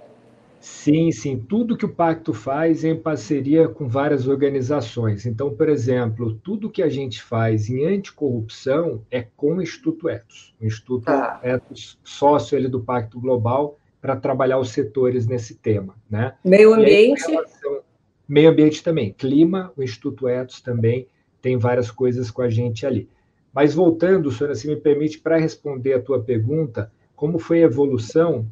Sim, 0.58 1.12
sim. 1.12 1.38
Tudo 1.38 1.76
que 1.76 1.84
o 1.84 1.94
Pacto 1.94 2.34
faz 2.34 2.84
é 2.84 2.88
em 2.88 2.98
parceria 2.98 3.68
com 3.68 3.86
várias 3.86 4.26
organizações. 4.26 5.24
Então, 5.24 5.54
por 5.54 5.68
exemplo, 5.68 6.34
tudo 6.42 6.70
que 6.70 6.82
a 6.82 6.88
gente 6.88 7.22
faz 7.22 7.70
em 7.70 7.86
anticorrupção 7.86 9.02
é 9.10 9.24
com 9.36 9.56
o 9.56 9.62
Instituto 9.62 10.08
Etos. 10.08 10.54
O 10.60 10.66
Instituto 10.66 11.08
ah. 11.08 11.38
Etos, 11.42 11.98
sócio 12.02 12.56
ele 12.56 12.68
do 12.68 12.80
Pacto 12.80 13.20
Global, 13.20 13.78
para 14.00 14.16
trabalhar 14.16 14.58
os 14.58 14.70
setores 14.70 15.26
nesse 15.26 15.54
tema. 15.54 15.94
Né? 16.10 16.34
Meio 16.44 16.74
ambiente? 16.74 17.24
Aí, 17.26 17.32
relação, 17.32 17.80
meio 18.28 18.50
ambiente 18.50 18.82
também. 18.82 19.12
Clima, 19.12 19.72
o 19.76 19.82
Instituto 19.82 20.28
Etos 20.28 20.60
também 20.60 21.06
tem 21.40 21.56
várias 21.56 21.92
coisas 21.92 22.30
com 22.30 22.42
a 22.42 22.50
gente 22.50 22.84
ali. 22.84 23.08
Mas 23.56 23.74
voltando, 23.74 24.30
Sônia, 24.30 24.54
se 24.54 24.68
me 24.68 24.76
permite, 24.76 25.18
para 25.18 25.38
responder 25.38 25.94
a 25.94 26.02
tua 26.02 26.22
pergunta, 26.22 26.92
como 27.14 27.38
foi 27.38 27.62
a 27.62 27.66
evolução 27.66 28.46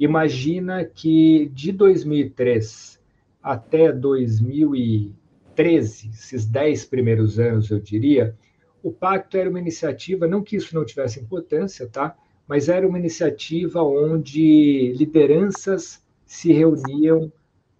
imagina 0.00 0.86
que 0.86 1.50
de 1.52 1.70
2003 1.70 2.98
até 3.42 3.92
2013, 3.92 6.08
esses 6.08 6.46
dez 6.46 6.86
primeiros 6.86 7.38
anos, 7.38 7.70
eu 7.70 7.78
diria, 7.78 8.34
o 8.82 8.90
pacto 8.90 9.36
era 9.36 9.50
uma 9.50 9.60
iniciativa, 9.60 10.26
não 10.26 10.42
que 10.42 10.56
isso 10.56 10.74
não 10.74 10.82
tivesse 10.82 11.20
importância, 11.20 11.86
tá? 11.86 12.16
Mas 12.46 12.70
era 12.70 12.88
uma 12.88 12.98
iniciativa 12.98 13.82
onde 13.82 14.94
lideranças 14.96 16.02
se 16.24 16.54
reuniam 16.54 17.30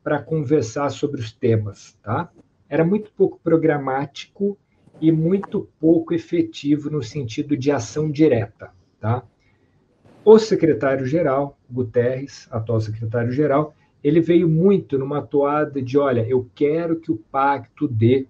para 0.04 0.22
conversar 0.22 0.90
sobre 0.90 1.18
os 1.18 1.32
temas, 1.32 1.96
tá? 2.02 2.30
Era 2.68 2.84
muito 2.84 3.10
pouco 3.12 3.40
programático 3.42 4.58
e 5.00 5.12
muito 5.12 5.68
pouco 5.80 6.12
efetivo 6.14 6.90
no 6.90 7.02
sentido 7.02 7.56
de 7.56 7.70
ação 7.70 8.10
direta, 8.10 8.70
tá? 9.00 9.22
O 10.24 10.38
secretário-geral, 10.38 11.58
Guterres, 11.70 12.48
atual 12.50 12.80
secretário-geral, 12.80 13.74
ele 14.02 14.20
veio 14.20 14.48
muito 14.48 14.98
numa 14.98 15.22
toada 15.22 15.80
de, 15.80 15.96
olha, 15.96 16.26
eu 16.28 16.48
quero 16.54 17.00
que 17.00 17.10
o 17.10 17.16
pacto 17.16 17.88
de 17.88 18.26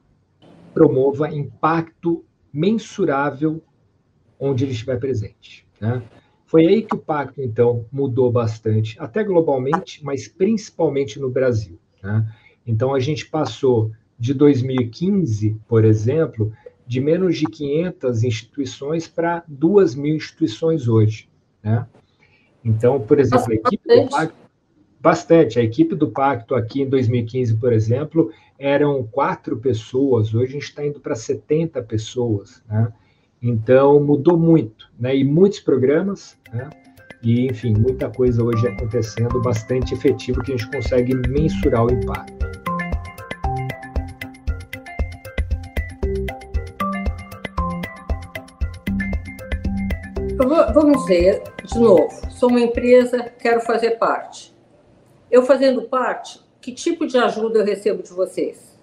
promova 0.73 1.29
impacto 1.29 2.25
mensurável 2.53 3.63
onde 4.39 4.65
ele 4.65 4.73
estiver 4.73 4.99
presente. 4.99 5.67
Né? 5.81 6.03
Foi 6.47 6.67
aí 6.67 6.83
que 6.83 6.95
o 6.95 6.99
pacto, 6.99 7.43
então, 7.43 7.85
mudou 7.91 8.31
bastante, 8.31 8.97
até 9.01 9.25
globalmente, 9.25 10.03
mas 10.05 10.29
principalmente 10.29 11.19
no 11.19 11.31
Brasil. 11.31 11.79
Né? 12.03 12.33
Então, 12.67 12.95
a 12.95 13.01
gente 13.01 13.27
passou 13.27 13.91
de 14.19 14.35
2015, 14.35 15.57
por 15.69 15.85
exemplo, 15.85 16.53
de 16.87 17.01
menos 17.01 17.37
de 17.37 17.47
500 17.47 18.25
instituições 18.25 19.07
para 19.07 19.45
2 19.47 19.95
mil 19.95 20.17
instituições 20.17 20.89
hoje. 20.89 21.29
Né? 21.63 21.87
Então, 22.65 23.01
por 23.01 23.19
exemplo, 23.21 23.53
a 23.53 23.55
equipe 23.55 23.89
do 23.89 24.09
Pacto, 24.09 24.35
bastante. 25.01 25.59
A 25.59 25.63
equipe 25.63 25.95
do 25.95 26.11
Pacto 26.11 26.55
aqui 26.55 26.83
em 26.83 26.89
2015, 26.89 27.57
por 27.57 27.73
exemplo, 27.73 28.33
eram 28.59 29.05
quatro 29.05 29.57
pessoas, 29.59 30.35
hoje 30.35 30.51
a 30.51 30.53
gente 30.55 30.63
está 30.65 30.85
indo 30.85 30.99
para 30.99 31.15
70 31.15 31.83
pessoas. 31.83 32.63
Né? 32.69 32.93
Então, 33.41 34.03
mudou 34.03 34.37
muito, 34.37 34.91
né? 34.99 35.17
e 35.17 35.23
muitos 35.23 35.61
programas, 35.61 36.37
né? 36.53 36.69
e, 37.23 37.47
enfim, 37.47 37.75
muita 37.75 38.11
coisa 38.11 38.43
hoje 38.43 38.67
acontecendo, 38.67 39.41
bastante 39.41 39.95
efetivo, 39.95 40.43
que 40.43 40.53
a 40.53 40.57
gente 40.57 40.71
consegue 40.71 41.15
mensurar 41.29 41.87
o 41.87 41.93
impacto. 41.93 42.38
Vamos 50.73 51.07
ver, 51.07 51.43
de 51.65 51.79
novo, 51.79 52.11
sou 52.31 52.51
uma 52.51 52.61
empresa, 52.61 53.33
quero 53.39 53.61
fazer 53.63 53.93
parte. 53.93 54.55
Eu 55.31 55.43
fazendo 55.43 55.83
parte, 55.83 56.41
que 56.61 56.73
tipo 56.73 57.07
de 57.07 57.17
ajuda 57.17 57.61
eu 57.61 57.65
recebo 57.65 58.03
de 58.03 58.13
vocês? 58.13 58.79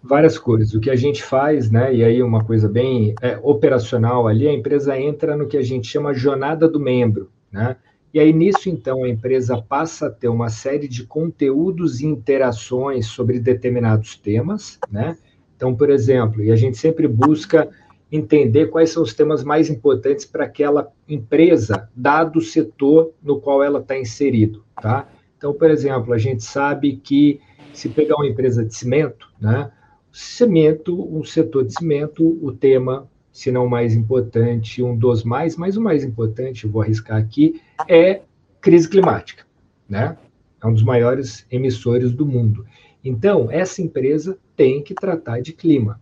Várias 0.00 0.38
coisas. 0.38 0.74
O 0.74 0.80
que 0.80 0.90
a 0.90 0.96
gente 0.96 1.22
faz, 1.22 1.70
né? 1.70 1.92
E 1.92 2.04
aí 2.04 2.22
uma 2.22 2.44
coisa 2.44 2.68
bem 2.68 3.14
é, 3.20 3.38
operacional 3.42 4.28
ali, 4.28 4.46
a 4.46 4.52
empresa 4.52 4.98
entra 4.98 5.36
no 5.36 5.46
que 5.46 5.56
a 5.56 5.62
gente 5.62 5.88
chama 5.88 6.14
jornada 6.14 6.68
do 6.68 6.78
membro, 6.78 7.30
né? 7.50 7.76
E 8.14 8.20
aí 8.20 8.32
nisso 8.32 8.68
então 8.68 9.02
a 9.02 9.08
empresa 9.08 9.60
passa 9.60 10.06
a 10.06 10.10
ter 10.10 10.28
uma 10.28 10.50
série 10.50 10.86
de 10.86 11.04
conteúdos 11.04 12.00
e 12.00 12.06
interações 12.06 13.06
sobre 13.06 13.40
determinados 13.40 14.16
temas, 14.16 14.78
né? 14.90 15.16
Então, 15.56 15.74
por 15.74 15.90
exemplo, 15.90 16.42
e 16.42 16.50
a 16.50 16.56
gente 16.56 16.76
sempre 16.76 17.06
busca 17.06 17.68
entender 18.12 18.66
quais 18.66 18.90
são 18.90 19.02
os 19.02 19.14
temas 19.14 19.42
mais 19.42 19.70
importantes 19.70 20.26
para 20.26 20.44
aquela 20.44 20.92
empresa, 21.08 21.88
dado 21.96 22.38
o 22.38 22.42
setor 22.42 23.14
no 23.22 23.40
qual 23.40 23.62
ela 23.62 23.80
está 23.80 23.98
inserido, 23.98 24.62
tá? 24.80 25.08
Então, 25.38 25.54
por 25.54 25.70
exemplo, 25.70 26.12
a 26.12 26.18
gente 26.18 26.44
sabe 26.44 26.98
que 26.98 27.40
se 27.72 27.88
pegar 27.88 28.16
uma 28.16 28.28
empresa 28.28 28.62
de 28.62 28.74
cimento, 28.74 29.32
né? 29.40 29.72
Cimento, 30.12 30.94
o 30.94 31.24
setor 31.24 31.64
de 31.64 31.72
cimento, 31.72 32.38
o 32.42 32.52
tema, 32.52 33.08
se 33.32 33.50
não 33.50 33.66
mais 33.66 33.94
importante, 33.94 34.82
um 34.82 34.94
dos 34.94 35.24
mais, 35.24 35.56
mas 35.56 35.78
o 35.78 35.80
mais 35.80 36.04
importante, 36.04 36.66
vou 36.66 36.82
arriscar 36.82 37.16
aqui, 37.16 37.62
é 37.88 38.20
crise 38.60 38.86
climática, 38.86 39.46
né? 39.88 40.18
É 40.62 40.66
um 40.66 40.74
dos 40.74 40.82
maiores 40.82 41.46
emissores 41.50 42.12
do 42.12 42.26
mundo. 42.26 42.66
Então, 43.02 43.50
essa 43.50 43.80
empresa 43.80 44.38
tem 44.54 44.82
que 44.82 44.94
tratar 44.94 45.40
de 45.40 45.54
clima. 45.54 45.98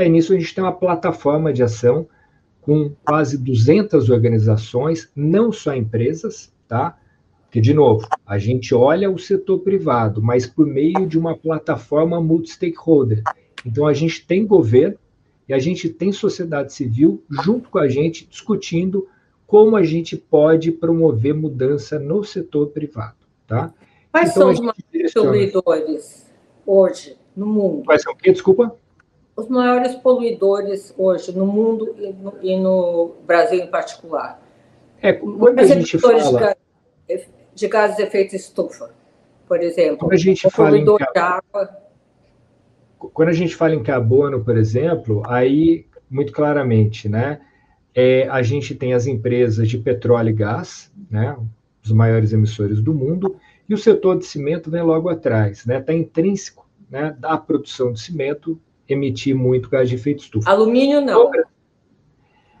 E 0.00 0.04
aí, 0.04 0.08
nisso, 0.08 0.32
a 0.32 0.38
gente 0.38 0.54
tem 0.54 0.64
uma 0.64 0.72
plataforma 0.72 1.52
de 1.52 1.62
ação 1.62 2.08
com 2.62 2.90
quase 3.04 3.36
200 3.36 4.08
organizações, 4.08 5.10
não 5.14 5.52
só 5.52 5.74
empresas, 5.74 6.50
tá? 6.66 6.98
Que, 7.50 7.60
de 7.60 7.74
novo, 7.74 8.08
A 8.24 8.38
gente 8.38 8.74
olha 8.74 9.10
o 9.10 9.18
setor 9.18 9.58
privado, 9.58 10.22
mas 10.22 10.46
por 10.46 10.66
meio 10.66 11.06
de 11.06 11.18
uma 11.18 11.36
plataforma 11.36 12.18
multi-stakeholder. 12.18 13.22
Então, 13.66 13.86
a 13.86 13.92
gente 13.92 14.26
tem 14.26 14.46
governo 14.46 14.96
e 15.46 15.52
a 15.52 15.58
gente 15.58 15.90
tem 15.90 16.12
sociedade 16.12 16.72
civil 16.72 17.22
junto 17.44 17.68
com 17.68 17.78
a 17.78 17.86
gente 17.86 18.26
discutindo 18.26 19.06
como 19.46 19.76
a 19.76 19.82
gente 19.82 20.16
pode 20.16 20.72
promover 20.72 21.34
mudança 21.34 21.98
no 21.98 22.24
setor 22.24 22.68
privado. 22.68 23.18
Tá? 23.46 23.70
Quais 24.10 24.30
então, 24.30 24.44
são 24.44 24.50
os 24.50 24.60
maiores 24.60 25.12
poluidores 25.12 26.26
hoje 26.64 27.18
no 27.36 27.44
mundo? 27.44 27.84
Quais 27.84 28.00
são 28.00 28.14
o 28.14 28.16
quê? 28.16 28.32
Desculpa? 28.32 28.79
Os 29.40 29.48
maiores 29.48 29.94
poluidores 29.94 30.94
hoje 30.98 31.32
no 31.32 31.46
mundo 31.46 31.94
e 31.98 32.12
no, 32.12 32.34
e 32.42 32.56
no 32.60 33.14
Brasil 33.26 33.58
em 33.64 33.66
particular. 33.68 34.38
É, 35.00 35.14
quando 35.14 35.58
a 35.58 35.64
gente 35.64 35.98
fala... 35.98 36.56
De, 37.08 37.26
de 37.54 37.68
gases 37.68 37.96
de 37.96 38.02
efeito 38.02 38.36
estufa, 38.36 38.90
por 39.48 39.62
exemplo. 39.62 39.96
Quando 39.96 40.12
a 40.12 40.16
gente 40.16 40.50
fala 40.50 40.76
em... 40.76 40.84
água 41.16 41.80
quando 42.98 43.28
a 43.30 43.32
gente 43.32 43.56
fala 43.56 43.74
em 43.74 43.82
carbono, 43.82 44.44
por 44.44 44.58
exemplo, 44.58 45.22
aí 45.26 45.86
muito 46.10 46.34
claramente, 46.34 47.08
né? 47.08 47.40
É, 47.94 48.28
a 48.28 48.42
gente 48.42 48.74
tem 48.74 48.92
as 48.92 49.06
empresas 49.06 49.66
de 49.70 49.78
petróleo 49.78 50.28
e 50.28 50.34
gás, 50.34 50.92
né? 51.10 51.34
Os 51.82 51.92
maiores 51.92 52.34
emissores 52.34 52.82
do 52.82 52.92
mundo, 52.92 53.36
e 53.66 53.72
o 53.72 53.78
setor 53.78 54.18
de 54.18 54.26
cimento 54.26 54.70
vem 54.70 54.82
logo 54.82 55.08
atrás, 55.08 55.64
né? 55.64 55.78
Está 55.78 55.94
intrínseco, 55.94 56.68
né? 56.90 57.16
Da 57.18 57.38
produção 57.38 57.90
de 57.90 58.00
cimento 58.00 58.60
emitir 58.92 59.34
muito 59.34 59.68
gás 59.68 59.88
de 59.88 59.94
efeito 59.94 60.22
estufa. 60.22 60.50
Alumínio 60.50 61.00
não. 61.00 61.30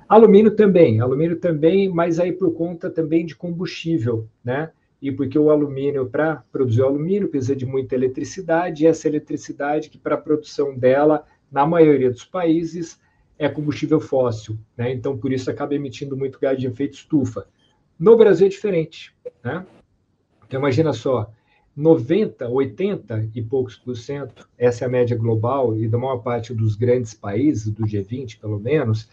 Alumínio 0.08 0.56
também, 0.56 1.00
alumínio 1.00 1.36
também, 1.36 1.88
mas 1.88 2.18
aí 2.18 2.32
por 2.32 2.52
conta 2.52 2.90
também 2.90 3.24
de 3.24 3.36
combustível, 3.36 4.28
né? 4.44 4.70
e 5.00 5.10
porque 5.10 5.38
o 5.38 5.50
alumínio, 5.50 6.08
para 6.08 6.44
produzir 6.52 6.82
o 6.82 6.86
alumínio, 6.86 7.28
precisa 7.28 7.56
de 7.56 7.64
muita 7.64 7.94
eletricidade, 7.94 8.84
e 8.84 8.86
essa 8.86 9.08
eletricidade, 9.08 9.88
que 9.88 9.98
para 9.98 10.14
a 10.14 10.18
produção 10.18 10.76
dela, 10.76 11.24
na 11.50 11.66
maioria 11.66 12.10
dos 12.10 12.24
países, 12.24 13.00
é 13.38 13.48
combustível 13.48 13.98
fóssil. 13.98 14.58
Né? 14.76 14.92
Então, 14.92 15.16
por 15.16 15.32
isso, 15.32 15.50
acaba 15.50 15.74
emitindo 15.74 16.16
muito 16.16 16.38
gás 16.38 16.58
de 16.58 16.66
efeito 16.66 16.94
estufa. 16.94 17.46
No 17.98 18.16
Brasil 18.16 18.46
é 18.46 18.50
diferente. 18.50 19.14
Né? 19.42 19.64
Então, 20.46 20.60
imagina 20.60 20.92
só, 20.92 21.32
90, 21.76 22.48
80 22.48 23.30
e 23.34 23.42
poucos 23.42 23.76
por 23.76 23.96
cento, 23.96 24.48
essa 24.58 24.84
é 24.84 24.86
a 24.86 24.90
média 24.90 25.16
global, 25.16 25.76
e 25.76 25.88
da 25.88 25.98
maior 25.98 26.18
parte 26.18 26.52
dos 26.52 26.76
grandes 26.76 27.14
países, 27.14 27.70
do 27.70 27.84
G20 27.84 28.38
pelo 28.40 28.58
menos, 28.58 29.08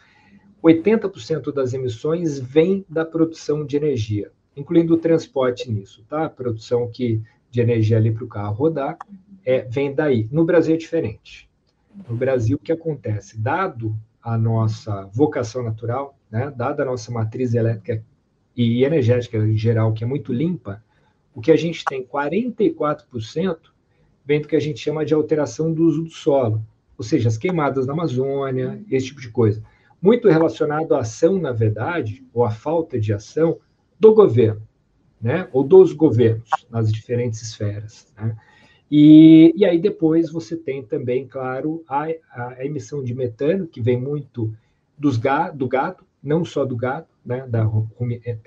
80% 0.63 1.53
das 1.53 1.73
emissões 1.73 2.39
vem 2.39 2.83
da 2.89 3.05
produção 3.05 3.65
de 3.65 3.77
energia 3.77 4.31
incluindo 4.57 4.95
o 4.95 4.97
transporte 4.97 5.71
nisso, 5.71 6.03
tá? 6.09 6.25
A 6.25 6.29
produção 6.29 6.89
que, 6.89 7.21
de 7.51 7.61
energia 7.61 7.97
ali 7.97 8.11
para 8.11 8.25
o 8.25 8.27
carro 8.27 8.55
rodar 8.55 8.97
é, 9.45 9.61
vem 9.61 9.93
daí. 9.93 10.27
No 10.31 10.43
Brasil 10.43 10.73
é 10.73 10.77
diferente. 10.77 11.47
No 12.09 12.15
Brasil, 12.15 12.57
o 12.57 12.59
que 12.59 12.71
acontece? 12.71 13.39
Dado 13.39 13.95
a 14.21 14.37
nossa 14.37 15.05
vocação 15.13 15.63
natural, 15.63 16.17
né, 16.29 16.51
dada 16.55 16.83
a 16.83 16.85
nossa 16.85 17.11
matriz 17.11 17.53
elétrica 17.53 18.03
e 18.55 18.83
energética 18.83 19.37
em 19.37 19.55
geral, 19.55 19.93
que 19.93 20.03
é 20.03 20.07
muito 20.07 20.33
limpa, 20.33 20.83
o 21.37 21.39
que 21.39 21.51
a 21.51 21.55
gente 21.55 21.85
tem 21.85 22.03
44% 22.03 23.57
vem 24.25 24.41
do 24.41 24.47
que 24.47 24.55
a 24.55 24.59
gente 24.59 24.79
chama 24.79 25.05
de 25.05 25.13
alteração 25.13 25.71
do 25.71 25.83
uso 25.83 26.05
do 26.05 26.09
solo, 26.09 26.65
ou 26.97 27.03
seja, 27.03 27.27
as 27.27 27.37
queimadas 27.37 27.85
na 27.85 27.93
Amazônia, 27.93 28.83
esse 28.89 29.05
tipo 29.05 29.21
de 29.21 29.29
coisa. 29.29 29.63
Muito 30.01 30.27
relacionado 30.27 30.95
à 30.95 31.01
ação, 31.01 31.37
na 31.37 31.51
verdade, 31.51 32.25
ou 32.33 32.43
à 32.43 32.49
falta 32.49 32.99
de 32.99 33.13
ação 33.13 33.59
do 33.99 34.15
governo, 34.15 34.63
né? 35.21 35.47
ou 35.53 35.63
dos 35.63 35.93
governos, 35.93 36.49
nas 36.71 36.91
diferentes 36.91 37.39
esferas. 37.43 38.11
Né? 38.17 38.35
E, 38.89 39.53
e 39.55 39.63
aí 39.63 39.77
depois 39.77 40.31
você 40.31 40.57
tem 40.57 40.81
também, 40.81 41.27
claro, 41.27 41.83
a, 41.87 42.07
a 42.31 42.65
emissão 42.65 43.03
de 43.03 43.13
metano, 43.13 43.67
que 43.67 43.79
vem 43.79 44.01
muito 44.01 44.51
dos 44.97 45.17
ga, 45.17 45.51
do 45.51 45.67
gado, 45.67 46.03
não 46.23 46.43
só 46.43 46.65
do 46.65 46.75
gado, 46.75 47.05
né? 47.23 47.45
da 47.47 47.69
é, 48.25 48.37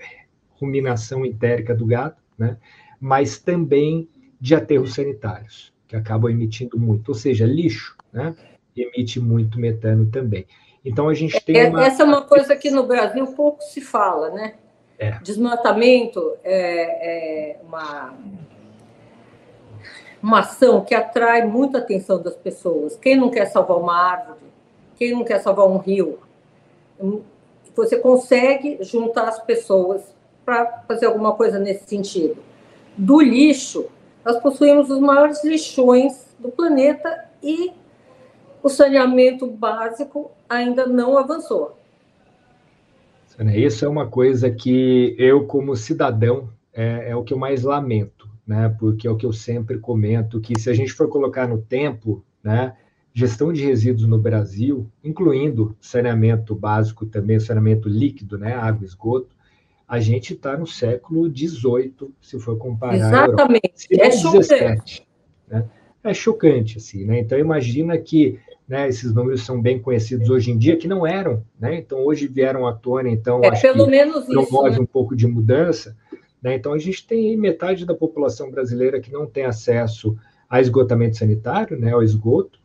ruminação 0.59 1.25
entérica 1.25 1.73
do 1.73 1.87
gado, 1.87 2.17
né? 2.41 2.57
mas 2.99 3.39
também 3.39 4.09
de 4.41 4.55
aterros 4.55 4.95
sanitários, 4.95 5.73
que 5.87 5.95
acabam 5.95 6.31
emitindo 6.31 6.79
muito, 6.79 7.11
ou 7.11 7.15
seja, 7.15 7.45
lixo, 7.45 7.97
né? 8.11 8.35
emite 8.75 9.21
muito 9.21 9.61
metano 9.61 10.07
também. 10.07 10.47
Então 10.83 11.09
a 11.09 11.15
gente 11.15 11.39
tem 11.45 11.59
é, 11.59 11.69
uma... 11.69 11.85
Essa 11.85 12.03
é 12.03 12.07
uma 12.07 12.23
coisa 12.23 12.57
que 12.57 12.71
no 12.71 12.87
Brasil 12.87 13.27
pouco 13.35 13.63
se 13.63 13.83
fala, 13.83 14.31
né? 14.31 14.55
É. 14.99 15.19
Desmatamento 15.23 16.37
é, 16.43 17.53
é, 17.53 17.61
uma, 17.63 18.15
uma 20.23 20.41
ação 20.41 20.83
que 20.83 20.95
atrai 20.95 21.47
muita 21.47 21.79
atenção 21.79 22.23
das 22.23 22.37
pessoas. 22.37 22.97
Quem 22.97 23.17
não 23.17 23.31
quer 23.31 23.47
salvar 23.47 23.77
uma 23.77 23.95
árvore? 23.95 24.41
Quem 24.97 25.13
não 25.13 25.25
quer 25.25 25.41
salvar 25.41 25.67
um 25.67 25.79
rio? 25.79 26.19
Você 27.75 27.99
consegue 27.99 28.79
juntar 28.83 29.29
as 29.29 29.39
pessoas 29.43 30.03
para 30.45 30.83
fazer 30.89 31.07
alguma 31.07 31.35
coisa 31.35 31.59
nesse 31.59 31.89
sentido. 31.89 32.37
Do 32.97 33.21
lixo, 33.21 33.87
nós 34.25 34.41
possuímos 34.41 34.91
os 34.91 34.99
maiores 34.99 35.45
lixões 35.45 36.35
do 36.39 36.51
planeta 36.51 37.29
e 37.43 37.73
o 38.63 38.69
saneamento 38.69 39.47
básico 39.47 40.31
ainda 40.49 40.87
não 40.87 41.17
avançou. 41.17 41.79
Isso 43.55 43.85
é 43.87 43.89
uma 43.89 44.07
coisa 44.07 44.51
que 44.51 45.15
eu, 45.19 45.47
como 45.47 45.75
cidadão, 45.75 46.51
é, 46.75 47.11
é, 47.11 47.17
o 47.17 47.25
que 47.25 47.33
eu 47.33 47.39
mais 47.39 47.63
lamento, 47.63 48.29
né? 48.47 48.69
Porque 48.79 49.09
é 49.09 49.11
o 49.11 49.17
que 49.17 49.25
eu 49.25 49.33
sempre 49.33 49.79
comento 49.79 50.41
que 50.41 50.61
se 50.61 50.69
a 50.69 50.75
gente 50.75 50.93
for 50.93 51.09
colocar 51.09 51.49
no 51.49 51.59
tempo, 51.63 52.23
né? 52.45 52.77
Gestão 53.15 53.53
de 53.53 53.65
resíduos 53.65 54.07
no 54.07 54.19
Brasil, 54.19 54.87
incluindo 55.03 55.75
saneamento 55.81 56.55
básico 56.55 57.07
também, 57.07 57.41
saneamento 57.41 57.89
líquido, 57.89 58.37
né? 58.37 58.53
Água, 58.55 58.85
esgoto, 58.85 59.35
a 59.91 59.99
gente 59.99 60.35
está 60.35 60.57
no 60.57 60.69
século 60.69 61.29
XVIII, 61.29 62.15
se 62.23 62.39
for 62.39 62.57
comparar. 62.57 62.95
Exatamente. 62.95 63.89
É 63.91 64.09
chocante. 64.13 65.05
Né? 65.49 65.65
É 66.05 66.15
chocante, 66.15 66.79
assim, 66.79 67.05
né? 67.05 67.19
Então 67.19 67.37
imagina 67.37 67.99
que 67.99 68.39
né, 68.69 68.89
esses 68.89 69.13
números 69.13 69.45
são 69.45 69.61
bem 69.61 69.81
conhecidos 69.81 70.31
hoje 70.31 70.53
em 70.53 70.57
dia, 70.57 70.77
que 70.77 70.87
não 70.87 71.05
eram, 71.05 71.43
né? 71.59 71.75
Então 71.75 72.05
hoje 72.07 72.29
vieram 72.29 72.69
à 72.69 72.73
tona, 72.73 73.11
então 73.11 73.43
é, 73.43 73.49
acho 73.49 73.63
pelo 73.63 73.85
que 73.85 73.91
menos 73.91 74.27
promove 74.27 74.69
isso, 74.69 74.79
né? 74.79 74.81
um 74.81 74.87
pouco 74.87 75.17
de 75.17 75.27
mudança. 75.27 75.97
Né? 76.41 76.55
Então 76.55 76.73
a 76.73 76.79
gente 76.79 77.05
tem 77.05 77.37
metade 77.37 77.85
da 77.85 77.93
população 77.93 78.49
brasileira 78.49 79.01
que 79.01 79.11
não 79.11 79.27
tem 79.27 79.45
acesso 79.45 80.17
a 80.49 80.61
esgotamento 80.61 81.17
sanitário, 81.17 81.77
né, 81.77 81.93
ao 81.93 82.03
esgoto, 82.03 82.60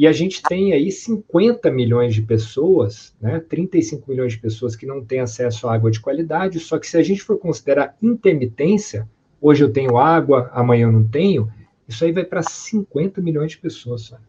e 0.00 0.06
a 0.06 0.12
gente 0.12 0.42
tem 0.42 0.72
aí 0.72 0.90
50 0.90 1.70
milhões 1.70 2.14
de 2.14 2.22
pessoas, 2.22 3.14
né, 3.20 3.38
35 3.38 4.10
milhões 4.10 4.32
de 4.32 4.38
pessoas 4.38 4.74
que 4.74 4.86
não 4.86 5.04
têm 5.04 5.20
acesso 5.20 5.68
à 5.68 5.74
água 5.74 5.90
de 5.90 6.00
qualidade, 6.00 6.58
só 6.58 6.78
que 6.78 6.86
se 6.86 6.96
a 6.96 7.02
gente 7.02 7.22
for 7.22 7.36
considerar 7.36 7.94
intermitência, 8.00 9.06
hoje 9.38 9.62
eu 9.62 9.70
tenho 9.70 9.98
água, 9.98 10.48
amanhã 10.54 10.86
eu 10.86 10.92
não 10.92 11.06
tenho, 11.06 11.52
isso 11.86 12.02
aí 12.02 12.12
vai 12.12 12.24
para 12.24 12.42
50 12.42 13.20
milhões 13.20 13.50
de 13.50 13.58
pessoas, 13.58 14.06
sabe? 14.06 14.22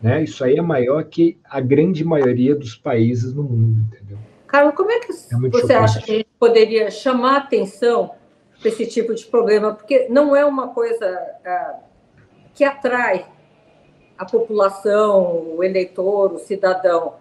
Né? 0.00 0.24
Isso 0.24 0.42
aí 0.42 0.56
é 0.56 0.62
maior 0.62 1.04
que 1.04 1.38
a 1.44 1.60
grande 1.60 2.02
maioria 2.02 2.56
dos 2.56 2.74
países 2.74 3.34
no 3.34 3.42
mundo, 3.42 3.86
entendeu? 3.86 4.16
Carlos, 4.46 4.74
como 4.74 4.90
é 4.90 4.98
que 5.00 5.12
é 5.12 5.14
você 5.14 5.50
chocante. 5.50 5.72
acha 5.74 6.00
que 6.00 6.10
a 6.10 6.14
gente 6.14 6.30
poderia 6.38 6.90
chamar 6.90 7.36
atenção 7.36 8.12
para 8.58 8.70
esse 8.70 8.86
tipo 8.86 9.14
de 9.14 9.26
problema? 9.26 9.74
Porque 9.74 10.08
não 10.08 10.34
é 10.34 10.42
uma 10.42 10.68
coisa 10.68 11.06
ah, 11.44 11.80
que 12.54 12.64
atrai 12.64 13.26
a 14.20 14.24
população, 14.26 15.56
o 15.56 15.64
eleitor, 15.64 16.34
o 16.34 16.38
cidadão. 16.38 17.14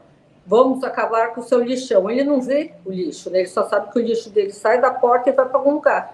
Vamos 0.46 0.84
acabar 0.84 1.34
com 1.34 1.40
o 1.40 1.44
seu 1.44 1.64
lixão. 1.64 2.10
Ele 2.10 2.26
não 2.26 2.42
vê 2.42 2.74
o 2.86 2.92
lixo, 2.92 3.30
né? 3.30 3.40
ele 3.40 3.48
só 3.48 3.64
sabe 3.70 3.90
que 3.90 3.98
o 3.98 4.02
lixo 4.02 4.30
dele 4.30 4.52
sai 4.52 4.82
da 4.82 4.92
porta 4.92 5.30
e 5.30 5.34
vai 5.34 5.48
para 5.48 5.58
algum 5.58 5.76
lugar. 5.76 6.14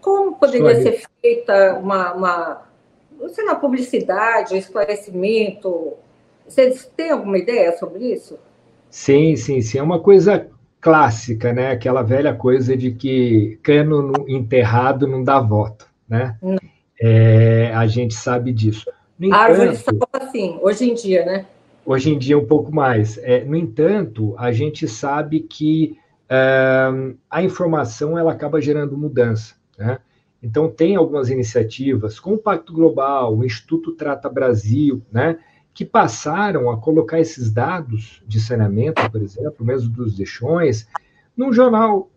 Como 0.00 0.36
poderia 0.36 0.80
ser 0.80 1.02
feita 1.20 1.74
uma, 1.82 2.12
uma 2.12 2.62
sei 3.30 3.44
lá, 3.44 3.56
publicidade, 3.56 4.56
esclarecimento. 4.56 5.94
Vocês 6.46 6.88
têm 6.96 7.10
alguma 7.10 7.36
ideia 7.36 7.76
sobre 7.76 8.12
isso? 8.12 8.38
Sim, 8.88 9.34
sim, 9.34 9.60
sim. 9.60 9.78
É 9.78 9.82
uma 9.82 9.98
coisa 9.98 10.46
clássica, 10.80 11.52
né? 11.52 11.72
Aquela 11.72 12.02
velha 12.02 12.32
coisa 12.32 12.76
de 12.76 12.92
que 12.92 13.58
cano 13.64 14.12
enterrado 14.28 15.08
não 15.08 15.24
dá 15.24 15.40
voto, 15.40 15.86
né? 16.08 16.38
É, 17.00 17.72
a 17.74 17.84
gente 17.88 18.14
sabe 18.14 18.52
disso. 18.52 18.86
No 19.20 19.26
entanto, 19.26 19.40
Árvore 19.42 19.76
salva 19.76 20.08
assim, 20.14 20.58
hoje 20.62 20.90
em 20.90 20.94
dia, 20.94 21.26
né? 21.26 21.46
Hoje 21.84 22.10
em 22.10 22.18
dia 22.18 22.38
um 22.38 22.46
pouco 22.46 22.74
mais. 22.74 23.18
É, 23.18 23.44
no 23.44 23.54
entanto, 23.54 24.34
a 24.38 24.50
gente 24.50 24.88
sabe 24.88 25.40
que 25.40 25.94
uh, 26.24 27.14
a 27.28 27.42
informação 27.42 28.18
ela 28.18 28.32
acaba 28.32 28.62
gerando 28.62 28.96
mudança, 28.96 29.54
né? 29.78 29.98
Então, 30.42 30.70
tem 30.70 30.96
algumas 30.96 31.28
iniciativas, 31.28 32.18
como 32.18 32.36
o 32.36 32.38
Pacto 32.38 32.72
Global, 32.72 33.36
o 33.36 33.44
Instituto 33.44 33.92
Trata 33.92 34.26
Brasil, 34.26 35.02
né, 35.12 35.38
que 35.74 35.84
passaram 35.84 36.70
a 36.70 36.78
colocar 36.78 37.20
esses 37.20 37.52
dados 37.52 38.22
de 38.26 38.40
saneamento, 38.40 39.10
por 39.10 39.20
exemplo, 39.20 39.66
mesmo 39.66 39.90
dos 39.90 40.16
deixões, 40.16 40.88
num 41.36 41.52
jornal 41.52 42.08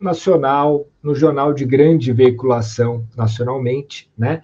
nacional, 0.00 0.88
no 1.00 1.14
jornal 1.14 1.52
de 1.52 1.64
grande 1.64 2.12
veiculação 2.12 3.06
nacionalmente, 3.16 4.10
né? 4.18 4.42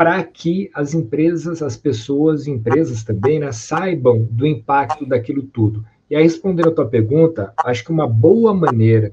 Para 0.00 0.24
que 0.24 0.70
as 0.72 0.94
empresas, 0.94 1.60
as 1.60 1.76
pessoas, 1.76 2.46
empresas 2.46 3.04
também, 3.04 3.38
né, 3.38 3.52
saibam 3.52 4.26
do 4.30 4.46
impacto 4.46 5.04
daquilo 5.04 5.42
tudo. 5.42 5.84
E 6.08 6.16
aí, 6.16 6.22
respondendo 6.22 6.70
a 6.70 6.74
tua 6.74 6.88
pergunta, 6.88 7.52
acho 7.58 7.84
que 7.84 7.90
uma 7.90 8.06
boa 8.06 8.54
maneira 8.54 9.12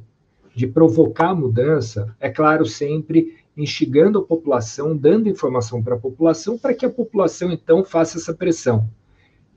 de 0.55 0.65
provocar 0.65 1.35
mudança 1.35 2.15
é, 2.21 2.29
claro, 2.29 2.65
sempre 2.65 3.35
instigando 3.57 4.19
a 4.19 4.23
população, 4.23 4.95
dando 4.95 5.27
informação 5.27 5.83
para 5.83 5.95
a 5.95 5.99
população, 5.99 6.57
para 6.57 6.73
que 6.73 6.85
a 6.85 6.89
população, 6.89 7.51
então, 7.51 7.83
faça 7.83 8.17
essa 8.17 8.33
pressão. 8.33 8.89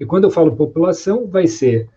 E 0.00 0.04
quando 0.04 0.24
eu 0.24 0.32
falo 0.32 0.56
população, 0.56 1.28
vai 1.28 1.46
ser 1.46 1.88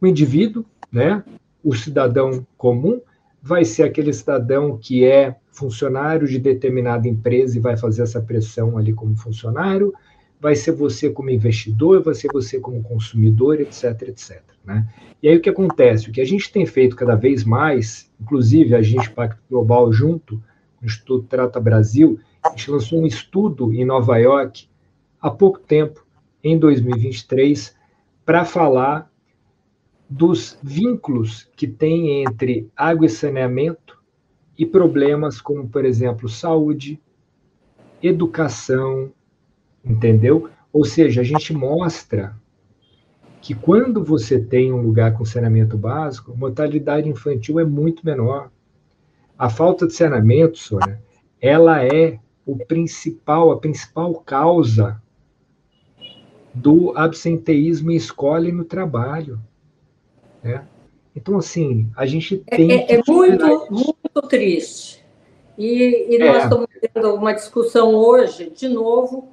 o 0.00 0.06
indivíduo, 0.06 0.64
né, 0.90 1.22
o 1.62 1.74
cidadão 1.74 2.46
comum, 2.56 3.02
vai 3.42 3.62
ser 3.62 3.82
aquele 3.82 4.10
cidadão 4.14 4.78
que 4.78 5.04
é 5.04 5.36
funcionário 5.60 6.26
de 6.26 6.38
determinada 6.38 7.06
empresa 7.06 7.58
e 7.58 7.60
vai 7.60 7.76
fazer 7.76 8.02
essa 8.02 8.20
pressão 8.20 8.78
ali 8.78 8.94
como 8.94 9.14
funcionário, 9.14 9.92
vai 10.40 10.56
ser 10.56 10.72
você 10.72 11.10
como 11.10 11.28
investidor, 11.28 12.02
vai 12.02 12.14
ser 12.14 12.28
você 12.32 12.58
como 12.58 12.82
consumidor, 12.82 13.60
etc, 13.60 14.08
etc. 14.08 14.42
Né? 14.64 14.88
E 15.22 15.28
aí 15.28 15.36
o 15.36 15.40
que 15.40 15.50
acontece? 15.50 16.08
O 16.08 16.12
que 16.12 16.20
a 16.22 16.24
gente 16.24 16.50
tem 16.50 16.64
feito 16.64 16.96
cada 16.96 17.14
vez 17.14 17.44
mais, 17.44 18.10
inclusive 18.18 18.74
a 18.74 18.80
gente 18.80 19.10
Pacto 19.10 19.42
Global 19.50 19.92
junto, 19.92 20.42
o 20.80 20.86
Instituto 20.86 21.26
Trata 21.28 21.60
Brasil, 21.60 22.18
a 22.42 22.48
gente 22.50 22.70
lançou 22.70 23.02
um 23.02 23.06
estudo 23.06 23.74
em 23.74 23.84
Nova 23.84 24.16
York 24.16 24.66
há 25.20 25.30
pouco 25.30 25.58
tempo, 25.58 26.06
em 26.42 26.58
2023, 26.58 27.76
para 28.24 28.46
falar 28.46 29.10
dos 30.08 30.58
vínculos 30.62 31.50
que 31.54 31.66
tem 31.66 32.22
entre 32.22 32.70
água 32.74 33.04
e 33.04 33.10
saneamento 33.10 33.99
e 34.60 34.66
problemas 34.66 35.40
como, 35.40 35.66
por 35.66 35.86
exemplo, 35.86 36.28
saúde, 36.28 37.00
educação, 38.02 39.10
entendeu? 39.82 40.50
Ou 40.70 40.84
seja, 40.84 41.22
a 41.22 41.24
gente 41.24 41.54
mostra 41.54 42.36
que 43.40 43.54
quando 43.54 44.04
você 44.04 44.38
tem 44.38 44.70
um 44.70 44.82
lugar 44.82 45.14
com 45.14 45.24
saneamento 45.24 45.78
básico, 45.78 46.32
a 46.32 46.36
mortalidade 46.36 47.08
infantil 47.08 47.58
é 47.58 47.64
muito 47.64 48.04
menor. 48.04 48.50
A 49.38 49.48
falta 49.48 49.86
de 49.86 49.94
saneamento, 49.94 50.58
Sônia, 50.58 51.00
ela 51.40 51.82
é 51.82 52.18
o 52.44 52.54
principal, 52.54 53.52
a 53.52 53.58
principal 53.58 54.12
causa 54.16 55.00
do 56.52 56.92
absenteísmo 56.94 57.92
em 57.92 57.96
escola 57.96 58.46
e 58.46 58.52
no 58.52 58.66
trabalho. 58.66 59.40
Né? 60.42 60.62
Então, 61.16 61.38
assim, 61.38 61.90
a 61.96 62.04
gente 62.04 62.42
é, 62.46 62.56
tem. 62.56 62.72
É, 62.72 62.92
é, 62.92 62.94
é 62.96 63.02
muito, 63.08 63.46
muito 64.14 64.28
triste. 64.28 65.04
E, 65.56 66.14
e 66.14 66.18
nós 66.18 66.36
é. 66.36 66.44
estamos 66.44 66.66
tendo 66.80 67.14
uma 67.14 67.34
discussão 67.34 67.94
hoje, 67.94 68.50
de 68.50 68.68
novo, 68.68 69.28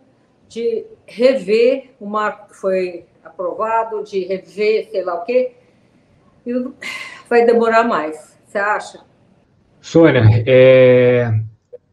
de 0.47 0.85
rever 1.05 1.91
o 1.99 2.05
marco 2.05 2.49
que 2.49 2.57
foi 2.57 3.05
aprovado, 3.23 4.03
de 4.03 4.25
rever 4.25 4.89
sei 4.89 5.03
lá 5.03 5.15
o 5.15 5.23
quê. 5.23 5.53
E 6.45 6.53
vai 7.29 7.45
demorar 7.45 7.83
mais, 7.83 8.37
você 8.45 8.57
acha? 8.57 8.99
Sônia, 9.81 10.43
é, 10.45 11.39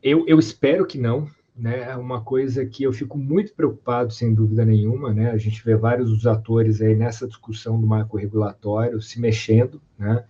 eu, 0.02 0.24
eu 0.26 0.38
espero 0.38 0.86
que 0.86 0.98
não, 0.98 1.28
né, 1.56 1.90
é 1.90 1.96
uma 1.96 2.20
coisa 2.20 2.66
que 2.66 2.82
eu 2.82 2.92
fico 2.92 3.16
muito 3.16 3.54
preocupado, 3.54 4.12
sem 4.12 4.34
dúvida 4.34 4.64
nenhuma, 4.64 5.12
né, 5.12 5.30
a 5.30 5.36
gente 5.36 5.64
vê 5.64 5.76
vários 5.76 6.10
dos 6.10 6.26
atores 6.26 6.80
aí 6.80 6.94
nessa 6.96 7.26
discussão 7.26 7.80
do 7.80 7.86
marco 7.86 8.16
regulatório 8.16 9.00
se 9.00 9.20
mexendo, 9.20 9.80
né, 9.98 10.24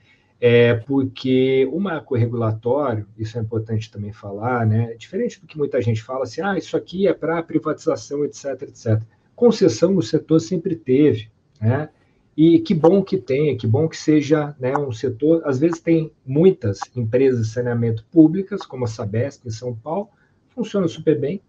é 0.47 0.75
porque 0.75 1.67
o 1.73 1.81
marco 1.81 2.15
regulatório, 2.15 3.09
isso 3.17 3.39
é 3.39 3.41
importante 3.41 3.91
também 3.91 4.13
falar, 4.13 4.67
né, 4.67 4.93
diferente 4.93 5.41
do 5.41 5.47
que 5.47 5.57
muita 5.57 5.81
gente 5.81 6.03
fala 6.03 6.25
assim, 6.25 6.43
ah, 6.43 6.59
isso 6.59 6.77
aqui 6.77 7.09
é 7.09 7.15
para 7.15 7.43
privatização, 7.43 8.23
etc, 8.27 8.61
etc. 8.61 9.03
Concessão 9.35 9.93
no 9.93 10.03
setor 10.03 10.39
sempre 10.41 10.77
teve, 10.77 11.31
né, 11.59 11.89
e 12.37 12.59
que 12.59 12.75
bom 12.75 13.03
que 13.03 13.17
tenha, 13.17 13.57
que 13.57 13.67
bom 13.67 13.89
que 13.89 13.97
seja 13.97 14.55
né, 14.61 14.77
um 14.77 14.93
setor. 14.93 15.41
Às 15.47 15.59
vezes 15.59 15.81
tem 15.81 16.13
muitas 16.27 16.79
empresas 16.95 17.47
de 17.47 17.51
saneamento 17.51 18.05
públicas, 18.13 18.67
como 18.67 18.85
a 18.85 18.87
Sabesp 18.87 19.47
em 19.47 19.51
São 19.51 19.75
Paulo, 19.75 20.11
funciona 20.51 20.87
super 20.89 21.19
bem, 21.19 21.41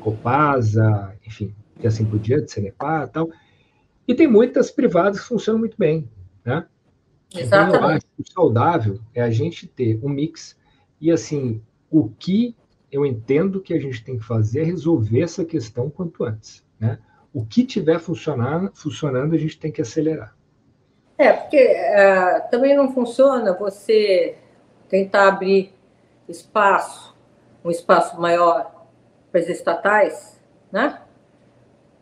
Copasa, 0.00 1.14
enfim, 1.26 1.54
e 1.78 1.86
assim 1.86 2.06
por 2.06 2.18
diante, 2.18 2.50
Cenepar 2.50 3.08
e 3.08 3.10
tal. 3.10 3.30
E 4.08 4.14
tem 4.14 4.26
muitas 4.26 4.70
privadas 4.70 5.20
que 5.20 5.26
funcionam 5.26 5.60
muito 5.60 5.76
bem, 5.76 6.08
né? 6.42 6.64
Exatamente. 7.34 7.76
Então, 7.76 7.90
eu 7.90 7.96
acho 7.96 8.06
que 8.06 8.22
o 8.22 8.32
saudável 8.32 9.00
é 9.14 9.22
a 9.22 9.30
gente 9.30 9.66
ter 9.66 9.98
um 10.02 10.08
mix 10.08 10.56
e, 11.00 11.10
assim, 11.10 11.62
o 11.90 12.08
que 12.08 12.56
eu 12.90 13.06
entendo 13.06 13.60
que 13.60 13.72
a 13.72 13.80
gente 13.80 14.04
tem 14.04 14.18
que 14.18 14.24
fazer 14.24 14.60
é 14.60 14.64
resolver 14.64 15.22
essa 15.22 15.44
questão 15.44 15.88
quanto 15.88 16.24
antes, 16.24 16.64
né? 16.78 16.98
O 17.32 17.44
que 17.46 17.64
tiver 17.64 17.98
funcionando, 17.98 18.70
funcionando 18.74 19.34
a 19.34 19.38
gente 19.38 19.58
tem 19.58 19.72
que 19.72 19.80
acelerar. 19.80 20.36
É, 21.16 21.32
porque 21.32 21.64
uh, 21.64 22.50
também 22.50 22.76
não 22.76 22.92
funciona 22.92 23.56
você 23.56 24.36
tentar 24.88 25.28
abrir 25.28 25.72
espaço 26.28 27.12
um 27.64 27.70
espaço 27.70 28.20
maior 28.20 28.86
para 29.30 29.40
as 29.40 29.48
estatais, 29.48 30.40
né? 30.70 31.00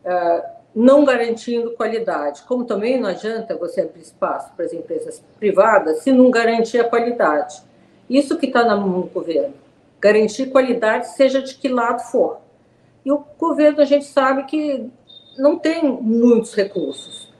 Uh, 0.03 0.60
não 0.75 1.03
garantindo 1.03 1.71
qualidade. 1.71 2.43
Como 2.43 2.65
também 2.65 2.99
não 2.99 3.09
adianta 3.09 3.55
você 3.55 3.81
abrir 3.81 4.01
espaço 4.01 4.51
para 4.55 4.65
as 4.65 4.73
empresas 4.73 5.23
privadas 5.37 5.99
se 5.99 6.11
não 6.11 6.31
garantir 6.31 6.79
a 6.79 6.89
qualidade. 6.89 7.61
Isso 8.09 8.37
que 8.37 8.47
está 8.47 8.63
na 8.63 8.75
mão 8.75 9.01
do 9.01 9.07
governo. 9.07 9.53
Garantir 9.99 10.47
qualidade, 10.47 11.09
seja 11.15 11.41
de 11.41 11.55
que 11.55 11.67
lado 11.67 12.01
for. 12.03 12.39
E 13.05 13.11
o 13.11 13.23
governo, 13.37 13.81
a 13.81 13.85
gente 13.85 14.05
sabe 14.05 14.43
que 14.43 14.89
não 15.37 15.57
tem 15.57 15.83
muitos 15.83 16.53
recursos. 16.53 17.31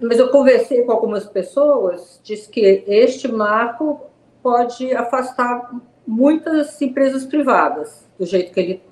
Mas 0.00 0.18
eu 0.18 0.30
conversei 0.30 0.82
com 0.84 0.92
algumas 0.92 1.24
pessoas, 1.24 2.20
disse 2.22 2.48
que 2.48 2.84
este 2.86 3.26
marco 3.26 4.00
pode 4.42 4.94
afastar 4.94 5.70
muitas 6.06 6.80
empresas 6.80 7.26
privadas, 7.26 8.06
do 8.18 8.24
jeito 8.24 8.52
que 8.52 8.60
ele 8.60 8.82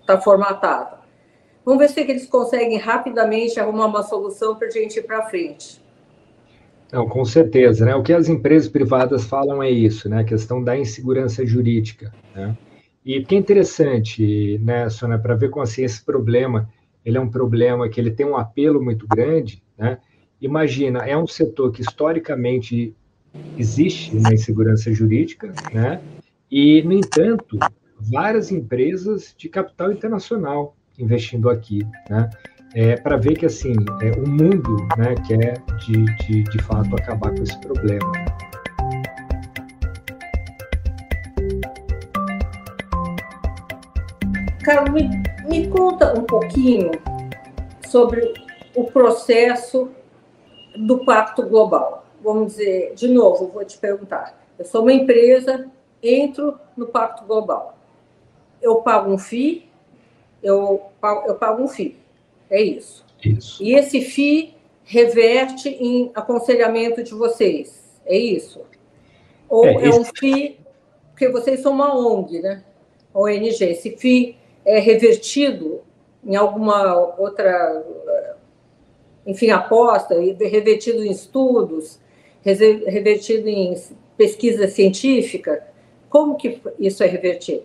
está 0.00 0.20
formatado. 0.20 0.96
Vamos 1.66 1.80
ver 1.80 1.88
se 1.88 2.00
eles 2.00 2.26
conseguem 2.26 2.78
rapidamente 2.78 3.58
arrumar 3.58 3.86
uma 3.86 4.04
solução 4.04 4.54
para 4.54 4.68
a 4.68 4.70
gente 4.70 5.00
ir 5.00 5.02
para 5.02 5.26
frente. 5.26 5.82
Não, 6.92 7.08
com 7.08 7.24
certeza, 7.24 7.84
né? 7.84 7.92
O 7.96 8.04
que 8.04 8.12
as 8.12 8.28
empresas 8.28 8.68
privadas 8.68 9.24
falam 9.24 9.60
é 9.60 9.68
isso, 9.68 10.08
né? 10.08 10.20
A 10.20 10.24
questão 10.24 10.62
da 10.62 10.78
insegurança 10.78 11.44
jurídica, 11.44 12.14
né? 12.32 12.56
E 13.04 13.20
que 13.24 13.34
é 13.34 13.38
interessante, 13.38 14.60
né, 14.62 14.88
Sônia, 14.88 15.18
para 15.18 15.34
ver 15.34 15.50
como 15.50 15.64
assim 15.64 15.82
esse 15.82 16.04
problema, 16.04 16.68
ele 17.04 17.18
é 17.18 17.20
um 17.20 17.28
problema 17.28 17.88
que 17.88 18.00
ele 18.00 18.12
tem 18.12 18.24
um 18.24 18.36
apelo 18.36 18.80
muito 18.80 19.04
grande, 19.08 19.60
né? 19.76 19.98
Imagina, 20.40 21.00
é 21.00 21.18
um 21.18 21.26
setor 21.26 21.72
que 21.72 21.80
historicamente 21.80 22.94
existe 23.58 24.14
na 24.14 24.32
insegurança 24.32 24.92
jurídica, 24.92 25.52
né? 25.72 26.00
E, 26.48 26.80
no 26.82 26.92
entanto, 26.92 27.58
várias 27.98 28.52
empresas 28.52 29.34
de 29.36 29.48
capital 29.48 29.90
internacional 29.90 30.75
investindo 30.98 31.48
aqui, 31.48 31.86
né? 32.08 32.30
É, 32.74 32.96
para 32.96 33.16
ver 33.16 33.38
que 33.38 33.46
assim 33.46 33.74
é, 34.02 34.10
o 34.18 34.28
mundo 34.28 34.76
né, 34.98 35.14
quer 35.26 35.62
de, 35.78 36.04
de, 36.16 36.42
de 36.42 36.62
fato 36.62 36.94
acabar 36.94 37.34
com 37.34 37.42
esse 37.42 37.58
problema. 37.60 38.12
Carlos, 44.62 44.90
me, 44.90 45.08
me 45.48 45.68
conta 45.68 46.18
um 46.18 46.24
pouquinho 46.24 46.90
sobre 47.88 48.34
o 48.74 48.84
processo 48.84 49.90
do 50.76 51.04
Pacto 51.04 51.42
Global. 51.48 52.04
Vamos 52.22 52.48
dizer, 52.48 52.92
de 52.94 53.08
novo, 53.08 53.48
vou 53.48 53.64
te 53.64 53.78
perguntar. 53.78 54.38
Eu 54.58 54.64
sou 54.64 54.82
uma 54.82 54.92
empresa 54.92 55.70
entro 56.02 56.58
no 56.76 56.86
Pacto 56.86 57.24
Global. 57.24 57.76
Eu 58.60 58.76
pago 58.76 59.10
um 59.10 59.18
FII, 59.18 59.65
eu 60.42 60.82
pago, 61.00 61.28
eu 61.28 61.34
pago 61.34 61.62
um 61.62 61.68
FII. 61.68 61.96
É 62.50 62.62
isso. 62.62 63.04
Isso. 63.24 63.62
E 63.62 63.74
esse 63.74 64.00
FII 64.00 64.54
reverte 64.84 65.68
em 65.68 66.10
aconselhamento 66.14 67.02
de 67.02 67.12
vocês. 67.12 68.00
É 68.04 68.16
isso? 68.16 68.60
Ou 69.48 69.66
é, 69.66 69.74
é 69.74 69.88
esse... 69.88 69.98
um 69.98 70.04
FII, 70.04 70.60
porque 71.10 71.28
vocês 71.28 71.60
são 71.60 71.72
uma 71.72 71.96
ONG, 71.96 72.40
né? 72.40 72.62
ONG. 73.12 73.64
Esse 73.64 73.96
FII 73.96 74.36
é 74.64 74.78
revertido 74.78 75.80
em 76.24 76.36
alguma 76.36 77.16
outra, 77.18 77.84
enfim, 79.26 79.50
aposta, 79.50 80.14
revertido 80.14 81.04
em 81.04 81.10
estudos, 81.10 82.00
revertido 82.42 83.48
em 83.48 83.74
pesquisa 84.16 84.68
científica. 84.68 85.66
Como 86.08 86.36
que 86.36 86.60
isso 86.78 87.02
é 87.02 87.06
revertido? 87.06 87.64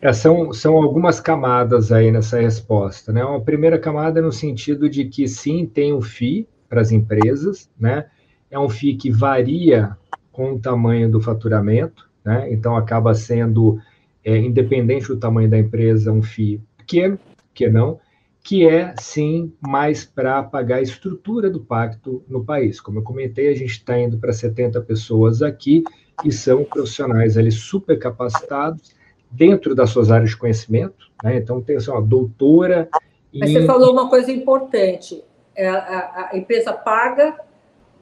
É, 0.00 0.12
são, 0.12 0.52
são 0.52 0.76
algumas 0.76 1.20
camadas 1.20 1.90
aí 1.90 2.10
nessa 2.12 2.40
resposta. 2.40 3.12
Né? 3.12 3.24
Uma 3.24 3.40
primeira 3.40 3.78
camada 3.78 4.20
é 4.20 4.22
no 4.22 4.32
sentido 4.32 4.88
de 4.88 5.04
que 5.06 5.26
sim, 5.26 5.66
tem 5.66 5.92
um 5.92 6.00
FII 6.00 6.46
para 6.68 6.80
as 6.80 6.92
empresas, 6.92 7.68
né? 7.78 8.06
é 8.50 8.58
um 8.58 8.68
FII 8.68 8.96
que 8.96 9.10
varia 9.10 9.96
com 10.32 10.52
o 10.52 10.60
tamanho 10.60 11.10
do 11.10 11.20
faturamento, 11.20 12.08
né? 12.24 12.52
Então 12.52 12.76
acaba 12.76 13.14
sendo, 13.14 13.80
é, 14.24 14.36
independente 14.36 15.08
do 15.08 15.16
tamanho 15.16 15.50
da 15.50 15.58
empresa, 15.58 16.12
um 16.12 16.22
FII 16.22 16.60
pequeno, 16.76 17.18
que 17.52 17.68
não, 17.68 17.98
que 18.42 18.66
é 18.66 18.94
sim 18.98 19.52
mais 19.60 20.04
para 20.04 20.42
pagar 20.42 20.76
a 20.76 20.82
estrutura 20.82 21.50
do 21.50 21.60
pacto 21.60 22.22
no 22.28 22.44
país. 22.44 22.80
Como 22.80 23.00
eu 23.00 23.02
comentei, 23.02 23.48
a 23.48 23.54
gente 23.54 23.72
está 23.72 23.98
indo 23.98 24.16
para 24.16 24.32
70 24.32 24.80
pessoas 24.82 25.42
aqui 25.42 25.82
e 26.24 26.32
são 26.32 26.64
profissionais 26.64 27.36
ali 27.36 27.50
super 27.50 27.98
capacitados 27.98 28.96
dentro 29.30 29.74
das 29.74 29.90
suas 29.90 30.10
áreas 30.10 30.30
de 30.30 30.36
conhecimento, 30.36 31.10
né? 31.22 31.36
Então 31.36 31.60
tem 31.60 31.76
assim, 31.76 31.90
uma 31.90 32.02
doutora. 32.02 32.88
Mas 33.34 33.50
em... 33.50 33.54
você 33.54 33.66
falou 33.66 33.92
uma 33.92 34.08
coisa 34.08 34.30
importante: 34.30 35.22
é, 35.54 35.68
a, 35.68 36.30
a 36.32 36.36
empresa 36.36 36.72
paga 36.72 37.36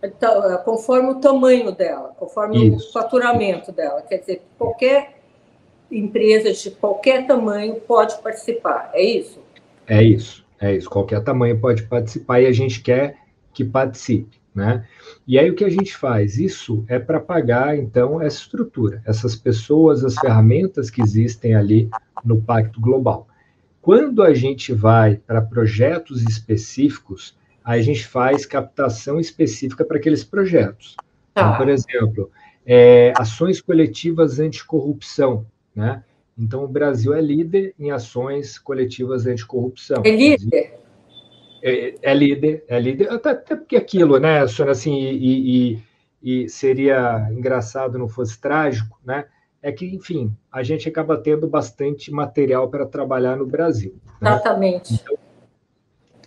então, 0.03 0.63
conforme 0.65 1.11
o 1.11 1.15
tamanho 1.17 1.73
dela, 1.73 2.15
conforme 2.19 2.69
Isso. 2.69 2.89
o 2.89 2.93
faturamento 2.93 3.73
dela. 3.73 4.03
Quer 4.03 4.19
dizer, 4.19 4.43
qualquer 4.59 5.21
empresa 5.91 6.53
de 6.53 6.71
qualquer 6.71 7.27
tamanho 7.27 7.77
pode 7.77 8.21
participar, 8.23 8.91
é 8.93 9.03
isso? 9.03 9.41
É 9.87 10.03
isso, 10.03 10.45
é 10.61 10.75
isso. 10.75 10.91
Qualquer 10.91 11.23
tamanho 11.23 11.59
pode 11.61 11.85
participar 11.85 12.41
e 12.41 12.47
a 12.47 12.53
gente 12.53 12.83
quer 12.83 13.17
que 13.55 13.65
participe, 13.65 14.39
né? 14.57 14.87
E 15.27 15.39
aí 15.39 15.51
o 15.51 15.55
que 15.55 15.65
a 15.65 15.69
gente 15.69 15.95
faz? 15.95 16.39
Isso 16.39 16.83
é 16.89 16.99
para 16.99 17.21
pagar, 17.21 17.77
então, 17.77 18.23
essa 18.23 18.39
estrutura, 18.39 19.03
essas 19.05 19.37
pessoas, 19.37 20.03
as 20.03 20.15
ferramentas 20.15 20.89
que 20.89 21.03
existem 21.03 21.55
ali 21.55 21.91
no 22.25 22.41
Pacto 22.41 22.81
Global. 22.81 23.29
Quando 23.83 24.23
a 24.23 24.33
gente 24.33 24.73
vai 24.73 25.17
para 25.17 25.43
projetos 25.43 26.23
específicos, 26.23 27.37
a 27.63 27.79
gente 27.81 28.07
faz 28.07 28.47
captação 28.47 29.21
específica 29.21 29.85
para 29.85 29.99
aqueles 29.99 30.25
projetos. 30.25 30.97
Então, 31.33 31.51
tá. 31.53 31.57
por 31.59 31.69
exemplo, 31.69 32.31
é, 32.65 33.13
ações 33.17 33.61
coletivas 33.61 34.39
anticorrupção, 34.39 35.47
né? 35.75 36.03
Então, 36.39 36.65
o 36.65 36.69
Brasil 36.69 37.15
é 37.15 37.21
líder 37.21 37.75
em 37.79 37.91
ações 37.91 38.59
coletivas 38.59 39.27
anticorrupção. 39.27 40.03
É 40.05 40.11
líder? 40.11 40.79
É, 41.63 41.95
é 42.03 42.15
líder, 42.15 42.65
é 42.69 42.79
líder. 42.79 43.11
Até, 43.11 43.31
até 43.31 43.57
porque 43.57 43.77
aquilo, 43.77 44.19
né, 44.19 44.47
Sônia, 44.47 44.73
assim, 44.73 44.95
e, 44.95 45.73
e, 45.73 46.43
e, 46.45 46.49
seria 46.49 47.29
engraçado 47.31 47.99
não 47.99 48.09
fosse 48.09 48.41
trágico, 48.41 48.99
né? 49.05 49.27
É 49.63 49.73
que, 49.73 49.87
enfim, 49.87 50.37
a 50.53 50.63
gente 50.63 50.89
acaba 50.89 51.17
tendo 51.17 51.49
bastante 51.49 52.13
material 52.13 52.69
para 52.69 52.87
trabalhar 52.87 53.37
no 53.37 53.47
Brasil. 53.47 53.97
Né? 54.21 54.31
Exatamente. 54.31 54.95
Então, 54.95 55.17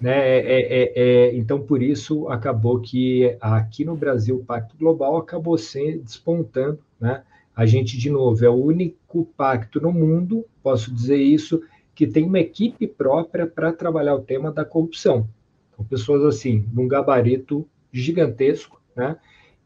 né? 0.02 0.40
É, 0.40 0.94
é, 0.96 1.36
então, 1.36 1.62
por 1.62 1.82
isso, 1.82 2.28
acabou 2.30 2.80
que 2.80 3.38
aqui 3.40 3.84
no 3.84 3.96
Brasil 3.96 4.38
o 4.38 4.44
Pacto 4.44 4.76
Global 4.78 5.18
acabou 5.18 5.58
sendo 5.58 6.04
despontando. 6.04 6.80
Né? 7.00 7.24
A 7.56 7.66
gente, 7.66 7.98
de 7.98 8.10
novo, 8.10 8.44
é 8.44 8.50
o 8.50 8.54
único 8.54 9.26
pacto 9.38 9.82
no 9.82 9.92
mundo, 9.92 10.46
posso 10.64 10.94
dizer 10.94 11.18
isso, 11.18 11.62
que 12.00 12.08
tem 12.08 12.24
uma 12.24 12.40
equipe 12.40 12.88
própria 12.88 13.46
para 13.46 13.74
trabalhar 13.74 14.16
o 14.16 14.22
tema 14.22 14.54
da 14.54 14.64
corrupção. 14.64 15.28
Então, 15.74 15.84
pessoas 15.84 16.24
assim, 16.24 16.66
num 16.72 16.88
gabarito 16.88 17.68
gigantesco, 17.92 18.82
né? 18.96 19.18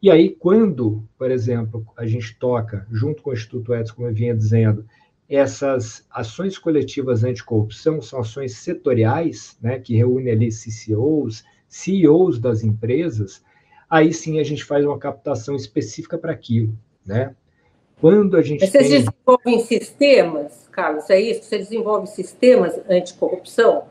E 0.01 0.09
aí, 0.09 0.31
quando, 0.31 1.07
por 1.15 1.29
exemplo, 1.29 1.85
a 1.95 2.07
gente 2.07 2.35
toca, 2.39 2.87
junto 2.89 3.21
com 3.21 3.29
o 3.29 3.33
Instituto 3.33 3.75
Edson, 3.75 3.93
como 3.93 4.07
eu 4.07 4.13
vinha 4.15 4.35
dizendo, 4.35 4.83
essas 5.29 6.07
ações 6.09 6.57
coletivas 6.57 7.23
anticorrupção 7.23 8.01
são 8.01 8.21
ações 8.21 8.55
setoriais, 8.55 9.55
né, 9.61 9.77
que 9.77 9.95
reúnem 9.95 10.33
ali 10.33 10.49
CCOs, 10.49 11.43
CEOs 11.67 12.39
das 12.39 12.63
empresas, 12.63 13.43
aí 13.87 14.11
sim 14.11 14.39
a 14.39 14.43
gente 14.43 14.63
faz 14.63 14.83
uma 14.83 14.97
captação 14.97 15.55
específica 15.55 16.17
para 16.17 16.31
aquilo, 16.31 16.75
né? 17.05 17.35
Quando 18.03 18.35
a 18.35 18.41
gente 18.41 18.59
Mas 18.59 18.69
vocês 18.69 18.89
tem... 18.89 18.99
desenvolvem 18.99 19.59
sistemas, 19.59 20.67
Carlos, 20.69 21.09
é 21.09 21.21
isso? 21.21 21.43
Você 21.43 21.57
desenvolve 21.57 22.07
sistemas 22.07 22.77
anticorrupção? 22.89 23.85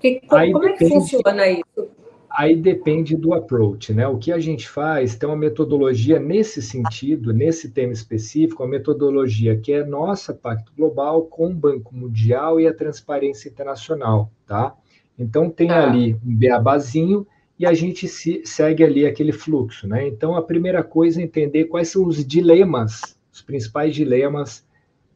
Que, 0.00 0.20
como, 0.26 0.52
como 0.54 0.64
é 0.66 0.72
que 0.72 0.88
funciona 0.88 1.48
isso? 1.48 1.88
aí 2.28 2.56
depende 2.56 3.16
do 3.16 3.32
approach, 3.32 3.94
né? 3.94 4.08
O 4.08 4.18
que 4.18 4.32
a 4.32 4.40
gente 4.40 4.68
faz 4.68 5.14
tem 5.14 5.28
uma 5.28 5.36
metodologia 5.36 6.18
nesse 6.18 6.60
sentido, 6.60 7.32
nesse 7.32 7.70
tema 7.70 7.92
específico, 7.92 8.64
uma 8.64 8.68
metodologia 8.68 9.56
que 9.56 9.72
é 9.72 9.84
nossa, 9.84 10.34
Pacto 10.34 10.72
Global, 10.76 11.22
com 11.26 11.46
o 11.46 11.54
Banco 11.54 11.94
Mundial 11.94 12.58
e 12.58 12.66
a 12.66 12.74
Transparência 12.74 13.48
Internacional, 13.48 14.28
tá? 14.44 14.74
Então 15.16 15.48
tem 15.48 15.70
ah. 15.70 15.88
ali 15.88 16.14
um 16.14 16.34
beabazinho 16.34 17.24
e 17.56 17.64
a 17.64 17.72
gente 17.72 18.08
se, 18.08 18.42
segue 18.44 18.82
ali 18.82 19.06
aquele 19.06 19.30
fluxo, 19.30 19.86
né? 19.86 20.08
Então 20.08 20.34
a 20.34 20.42
primeira 20.42 20.82
coisa 20.82 21.20
é 21.20 21.24
entender 21.24 21.66
quais 21.66 21.86
são 21.90 22.04
os 22.04 22.26
dilemas, 22.26 23.21
os 23.32 23.40
principais 23.40 23.94
dilemas 23.94 24.66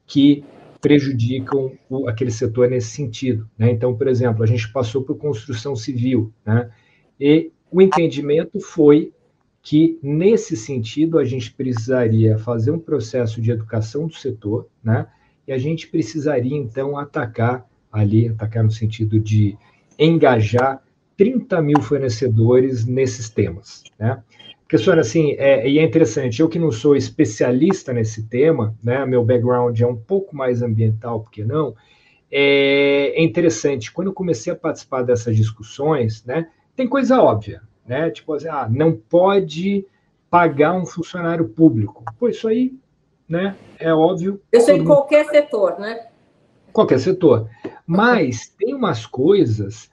que 0.06 0.42
prejudicam 0.80 1.72
o, 1.88 2.08
aquele 2.08 2.30
setor 2.30 2.70
nesse 2.70 2.88
sentido. 2.88 3.48
Né? 3.58 3.70
Então, 3.70 3.94
por 3.94 4.08
exemplo, 4.08 4.42
a 4.42 4.46
gente 4.46 4.70
passou 4.72 5.02
por 5.02 5.16
construção 5.16 5.74
civil, 5.74 6.32
né? 6.44 6.70
E 7.18 7.50
o 7.70 7.82
entendimento 7.82 8.60
foi 8.60 9.12
que, 9.62 9.98
nesse 10.00 10.56
sentido, 10.56 11.18
a 11.18 11.24
gente 11.24 11.52
precisaria 11.52 12.38
fazer 12.38 12.70
um 12.70 12.78
processo 12.78 13.40
de 13.40 13.50
educação 13.50 14.06
do 14.06 14.14
setor, 14.14 14.68
né? 14.82 15.08
E 15.46 15.52
a 15.52 15.58
gente 15.58 15.88
precisaria, 15.88 16.56
então, 16.56 16.96
atacar 16.96 17.66
ali, 17.90 18.28
atacar 18.28 18.62
no 18.62 18.70
sentido 18.70 19.18
de 19.18 19.56
engajar 19.98 20.82
30 21.16 21.60
mil 21.62 21.80
fornecedores 21.80 22.84
nesses 22.84 23.28
temas, 23.28 23.82
né? 23.98 24.22
Porque, 24.66 24.78
senhora, 24.78 25.00
assim, 25.00 25.36
é, 25.38 25.68
e 25.68 25.78
é 25.78 25.84
interessante, 25.84 26.42
eu 26.42 26.48
que 26.48 26.58
não 26.58 26.72
sou 26.72 26.96
especialista 26.96 27.92
nesse 27.92 28.24
tema, 28.24 28.74
né? 28.82 29.06
Meu 29.06 29.24
background 29.24 29.80
é 29.80 29.86
um 29.86 29.94
pouco 29.94 30.34
mais 30.34 30.60
ambiental, 30.60 31.20
porque 31.20 31.44
não? 31.44 31.76
É, 32.28 33.12
é 33.14 33.22
interessante, 33.22 33.92
quando 33.92 34.08
eu 34.08 34.12
comecei 34.12 34.52
a 34.52 34.56
participar 34.56 35.02
dessas 35.02 35.36
discussões, 35.36 36.24
né? 36.24 36.48
Tem 36.74 36.88
coisa 36.88 37.22
óbvia, 37.22 37.62
né? 37.86 38.10
Tipo 38.10 38.34
assim, 38.34 38.48
ah, 38.48 38.68
não 38.68 38.92
pode 38.92 39.86
pagar 40.28 40.74
um 40.74 40.84
funcionário 40.84 41.48
público. 41.48 42.04
Pô, 42.18 42.28
isso 42.28 42.48
aí, 42.48 42.74
né? 43.28 43.54
É 43.78 43.94
óbvio. 43.94 44.42
Isso 44.52 44.72
em 44.72 44.84
qualquer 44.84 45.26
mundo... 45.26 45.30
setor, 45.30 45.78
né? 45.78 46.08
Qualquer 46.72 46.98
setor. 46.98 47.48
Mas 47.86 48.48
tem 48.48 48.74
umas 48.74 49.06
coisas 49.06 49.88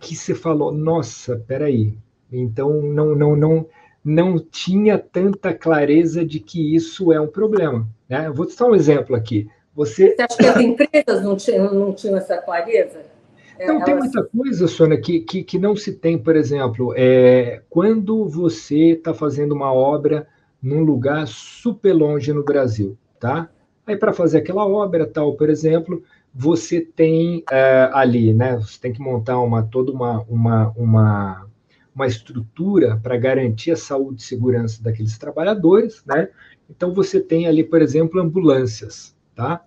que 0.00 0.16
você 0.16 0.34
falou, 0.34 0.72
nossa, 0.72 1.36
peraí. 1.46 1.96
Então 2.32 2.82
não, 2.82 3.14
não, 3.14 3.36
não, 3.36 3.66
não 4.04 4.38
tinha 4.38 4.98
tanta 4.98 5.54
clareza 5.54 6.24
de 6.24 6.40
que 6.40 6.74
isso 6.74 7.12
é 7.12 7.20
um 7.20 7.28
problema. 7.28 7.86
Né? 8.08 8.26
Eu 8.26 8.34
vou 8.34 8.46
te 8.46 8.56
dar 8.56 8.66
um 8.66 8.74
exemplo 8.74 9.14
aqui. 9.14 9.48
Você... 9.74 10.14
você 10.14 10.22
acha 10.22 10.36
que 10.36 10.46
as 10.46 10.60
empresas 10.60 11.22
não 11.22 11.36
tinham, 11.36 11.72
não 11.72 11.92
tinham 11.92 12.16
essa 12.16 12.36
clareza? 12.38 13.00
Então, 13.58 13.80
tem 13.84 13.94
muita 13.94 14.24
coisa, 14.24 14.66
Sônia, 14.66 15.00
que, 15.00 15.20
que, 15.20 15.44
que 15.44 15.58
não 15.58 15.76
se 15.76 15.92
tem, 15.92 16.18
por 16.18 16.34
exemplo, 16.34 16.92
é, 16.96 17.62
quando 17.70 18.28
você 18.28 18.90
está 18.90 19.14
fazendo 19.14 19.52
uma 19.52 19.72
obra 19.72 20.26
num 20.60 20.82
lugar 20.82 21.26
super 21.28 21.92
longe 21.92 22.32
no 22.32 22.42
Brasil, 22.42 22.96
tá? 23.20 23.48
Aí, 23.86 23.96
para 23.96 24.12
fazer 24.12 24.38
aquela 24.38 24.66
obra, 24.66 25.06
tal, 25.06 25.34
por 25.34 25.48
exemplo, 25.48 26.02
você 26.34 26.80
tem 26.80 27.44
é, 27.50 27.90
ali, 27.92 28.32
né? 28.32 28.56
Você 28.56 28.80
tem 28.80 28.92
que 28.92 29.00
montar 29.00 29.38
uma, 29.40 29.62
toda 29.62 29.92
uma, 29.92 30.22
uma, 30.28 30.68
uma, 30.76 31.46
uma 31.94 32.06
estrutura 32.06 32.98
para 33.02 33.16
garantir 33.16 33.72
a 33.72 33.76
saúde 33.76 34.22
e 34.22 34.24
segurança 34.24 34.82
daqueles 34.82 35.18
trabalhadores, 35.18 36.02
né? 36.06 36.28
Então, 36.70 36.94
você 36.94 37.20
tem 37.20 37.46
ali, 37.46 37.62
por 37.62 37.82
exemplo, 37.82 38.20
ambulâncias, 38.20 39.14
tá? 39.34 39.62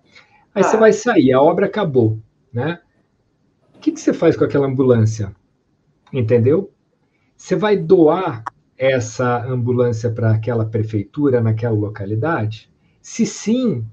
Aí 0.54 0.62
ah. 0.62 0.64
você 0.64 0.76
vai 0.76 0.92
sair, 0.92 1.32
a 1.32 1.40
obra 1.40 1.66
acabou, 1.66 2.18
né? 2.52 2.80
O 3.74 3.78
que, 3.78 3.92
que 3.92 4.00
você 4.00 4.12
faz 4.12 4.36
com 4.36 4.44
aquela 4.44 4.66
ambulância? 4.66 5.34
Entendeu? 6.12 6.72
Você 7.36 7.54
vai 7.54 7.76
doar 7.76 8.42
essa 8.76 9.44
ambulância 9.46 10.10
para 10.10 10.32
aquela 10.32 10.64
prefeitura 10.64 11.40
naquela 11.40 11.76
localidade? 11.76 12.70
Se 13.00 13.24
sim, 13.24 13.86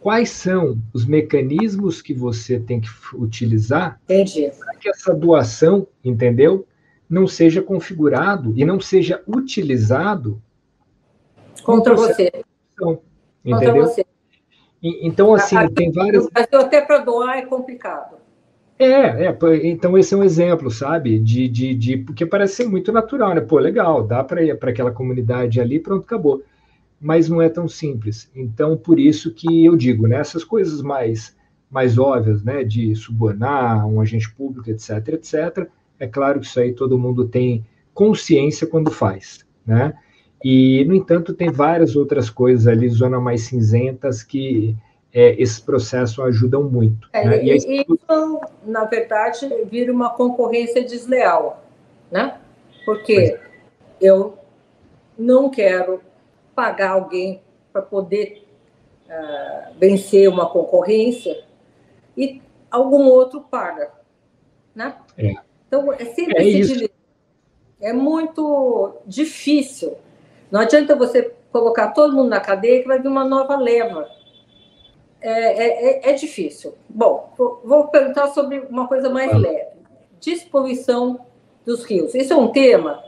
quais 0.00 0.30
são 0.30 0.80
os 0.92 1.06
mecanismos 1.06 2.02
que 2.02 2.12
você 2.12 2.58
tem 2.58 2.80
que 2.80 2.88
utilizar 3.14 4.00
para 4.06 4.74
que 4.74 4.88
essa 4.88 5.14
doação, 5.14 5.86
entendeu, 6.04 6.66
não 7.10 7.26
seja 7.26 7.60
configurado 7.60 8.52
e 8.56 8.64
não 8.64 8.80
seja 8.80 9.20
utilizado 9.26 10.40
contra 11.64 11.96
você. 11.96 12.30
Entendeu? 13.44 13.72
Contra 13.72 13.72
você. 13.72 14.06
Então, 14.80 15.34
assim, 15.34 15.56
tem 15.74 15.90
várias. 15.90 16.28
Mas 16.32 16.46
até 16.52 16.80
para 16.80 16.98
doar 16.98 17.38
é 17.38 17.42
complicado. 17.42 18.16
É, 18.78 19.26
é, 19.26 19.38
então 19.64 19.98
esse 19.98 20.14
é 20.14 20.16
um 20.16 20.24
exemplo, 20.24 20.70
sabe? 20.70 21.18
De, 21.18 21.46
de, 21.48 21.74
de 21.74 21.96
porque 21.98 22.24
parece 22.24 22.54
ser 22.54 22.68
muito 22.68 22.90
natural, 22.90 23.34
né? 23.34 23.40
Pô, 23.42 23.58
legal, 23.58 24.06
dá 24.06 24.24
para 24.24 24.42
ir 24.42 24.58
para 24.58 24.70
aquela 24.70 24.90
comunidade 24.90 25.60
ali, 25.60 25.78
pronto, 25.78 26.04
acabou. 26.04 26.42
Mas 26.98 27.28
não 27.28 27.42
é 27.42 27.48
tão 27.50 27.68
simples. 27.68 28.30
Então, 28.34 28.78
por 28.78 28.98
isso 28.98 29.34
que 29.34 29.66
eu 29.66 29.76
digo, 29.76 30.06
né? 30.06 30.16
Essas 30.16 30.44
coisas 30.44 30.80
mais, 30.80 31.36
mais 31.70 31.98
óbvias, 31.98 32.42
né? 32.42 32.64
De 32.64 32.94
subornar 32.94 33.86
um 33.86 34.00
agente 34.00 34.32
público, 34.32 34.70
etc, 34.70 35.08
etc. 35.08 35.68
É 36.00 36.06
claro 36.06 36.40
que 36.40 36.46
isso 36.46 36.58
aí 36.58 36.72
todo 36.72 36.98
mundo 36.98 37.28
tem 37.28 37.64
consciência 37.94 38.66
quando 38.66 38.90
faz, 38.90 39.46
né? 39.64 39.92
E, 40.42 40.84
no 40.86 40.94
entanto, 40.94 41.34
tem 41.34 41.50
várias 41.50 41.94
outras 41.94 42.30
coisas 42.30 42.66
ali, 42.66 42.88
zona 42.88 43.20
mais 43.20 43.42
cinzentas, 43.42 44.22
que 44.22 44.74
é, 45.12 45.40
esses 45.40 45.60
processos 45.60 46.18
ajudam 46.18 46.62
muito. 46.62 47.08
É, 47.12 47.24
né? 47.26 47.44
e, 47.44 47.50
e 47.50 47.80
isso, 47.82 48.40
na 48.64 48.86
verdade, 48.86 49.46
vira 49.70 49.92
uma 49.92 50.08
concorrência 50.10 50.82
desleal, 50.82 51.62
né? 52.10 52.38
Porque 52.86 53.12
é. 53.12 53.40
eu 54.00 54.38
não 55.18 55.50
quero 55.50 56.00
pagar 56.54 56.92
alguém 56.92 57.42
para 57.70 57.82
poder 57.82 58.46
uh, 59.06 59.74
vencer 59.78 60.26
uma 60.28 60.48
concorrência 60.48 61.44
e 62.16 62.40
algum 62.70 63.08
outro 63.08 63.42
paga, 63.42 63.90
né? 64.74 64.96
É. 65.18 65.34
Então, 65.70 65.92
é 65.92 66.04
sempre 66.04 66.36
é 66.36 66.48
esse 66.48 66.90
É 67.80 67.92
muito 67.92 68.96
difícil. 69.06 69.96
Não 70.50 70.60
adianta 70.60 70.96
você 70.96 71.32
colocar 71.52 71.92
todo 71.92 72.12
mundo 72.12 72.28
na 72.28 72.40
cadeia 72.40 72.82
que 72.82 72.88
vai 72.88 73.00
vir 73.00 73.06
uma 73.06 73.24
nova 73.24 73.56
leva 73.56 74.08
é, 75.20 75.30
é, 75.30 76.08
é, 76.08 76.10
é 76.10 76.12
difícil. 76.14 76.74
Bom, 76.88 77.32
vou 77.64 77.86
perguntar 77.86 78.28
sobre 78.28 78.58
uma 78.68 78.88
coisa 78.88 79.08
mais 79.08 79.32
leve: 79.32 79.76
despoluição 80.20 81.20
dos 81.64 81.84
rios. 81.84 82.16
Isso 82.16 82.32
é 82.32 82.36
um 82.36 82.48
tema 82.48 83.04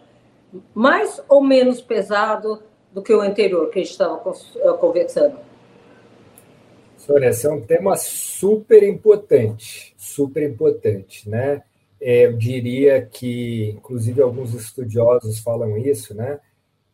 mais 0.72 1.20
ou 1.29 1.42
menos 1.42 1.81
pesado 1.81 2.62
do 2.92 3.03
que 3.03 3.12
o 3.12 3.20
anterior 3.20 3.70
que 3.70 3.81
a 3.81 3.83
gente 3.83 3.90
estava 3.90 4.22
eh, 4.57 4.72
conversando? 4.75 5.37
Sônia, 6.98 7.31
esse 7.31 7.46
é 7.46 7.51
um 7.51 7.61
tema 7.61 7.96
super 7.96 8.83
importante, 8.83 9.94
super 9.96 10.42
importante, 10.42 11.29
né? 11.29 11.62
É, 12.05 12.27
eu 12.27 12.37
diria 12.37 13.01
que, 13.01 13.71
inclusive, 13.77 14.21
alguns 14.21 14.55
estudiosos 14.55 15.38
falam 15.38 15.79
isso, 15.79 16.12
né? 16.17 16.41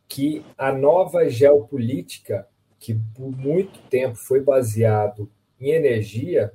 Que 0.07 0.45
a 0.55 0.71
nova 0.71 1.27
geopolítica 1.27 2.47
que 2.79 2.93
por 3.15 3.35
muito 3.35 3.79
tempo 3.89 4.15
foi 4.15 4.39
baseado 4.39 5.27
em 5.59 5.71
energia, 5.71 6.53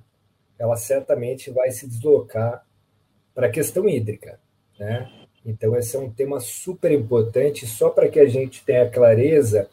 ela 0.57 0.77
certamente 0.77 1.51
vai 1.51 1.73
se 1.73 1.89
deslocar 1.89 2.65
para 3.35 3.49
a 3.49 3.51
questão 3.51 3.89
hídrica. 3.89 4.39
Né? 4.79 5.11
Então, 5.45 5.77
esse 5.77 5.97
é 5.97 5.99
um 5.99 6.11
tema 6.11 6.39
super 6.39 6.93
importante. 6.93 7.67
Só 7.67 7.91
para 7.91 8.09
que 8.09 8.21
a 8.21 8.27
gente 8.27 8.65
tenha 8.65 8.89
clareza, 8.89 9.69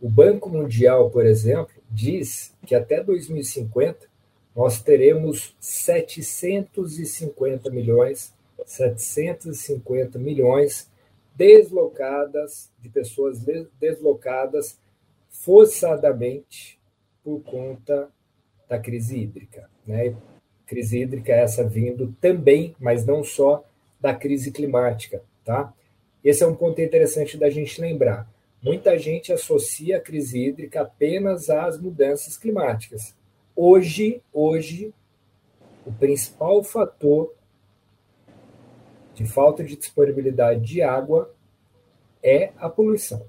o 0.00 0.10
Banco 0.10 0.50
Mundial, 0.50 1.08
por 1.08 1.24
exemplo, 1.24 1.72
diz 1.88 2.52
que 2.66 2.74
até 2.74 3.00
2050 3.00 4.12
nós 4.54 4.80
teremos 4.80 5.56
750 5.58 7.70
milhões, 7.70 8.32
750 8.64 10.18
milhões 10.18 10.88
deslocadas, 11.34 12.70
de 12.80 12.88
pessoas 12.88 13.40
deslocadas 13.80 14.78
forçadamente 15.28 16.78
por 17.24 17.42
conta 17.42 18.08
da 18.68 18.78
crise 18.78 19.18
hídrica. 19.18 19.68
Né? 19.86 20.14
Crise 20.66 21.00
hídrica 21.00 21.32
essa 21.32 21.66
vindo 21.66 22.14
também, 22.20 22.76
mas 22.78 23.04
não 23.04 23.24
só 23.24 23.64
da 24.00 24.14
crise 24.14 24.52
climática. 24.52 25.22
Tá? 25.44 25.74
Esse 26.22 26.44
é 26.44 26.46
um 26.46 26.54
ponto 26.54 26.80
interessante 26.80 27.36
da 27.36 27.50
gente 27.50 27.80
lembrar. 27.80 28.32
Muita 28.62 28.96
gente 28.98 29.32
associa 29.32 29.98
a 29.98 30.00
crise 30.00 30.38
hídrica 30.38 30.82
apenas 30.82 31.50
às 31.50 31.78
mudanças 31.78 32.38
climáticas. 32.38 33.14
Hoje, 33.56 34.20
hoje, 34.32 34.92
o 35.86 35.92
principal 35.92 36.62
fator 36.64 37.32
de 39.14 39.24
falta 39.26 39.62
de 39.62 39.76
disponibilidade 39.76 40.60
de 40.60 40.82
água 40.82 41.32
é 42.22 42.50
a 42.56 42.68
poluição. 42.68 43.26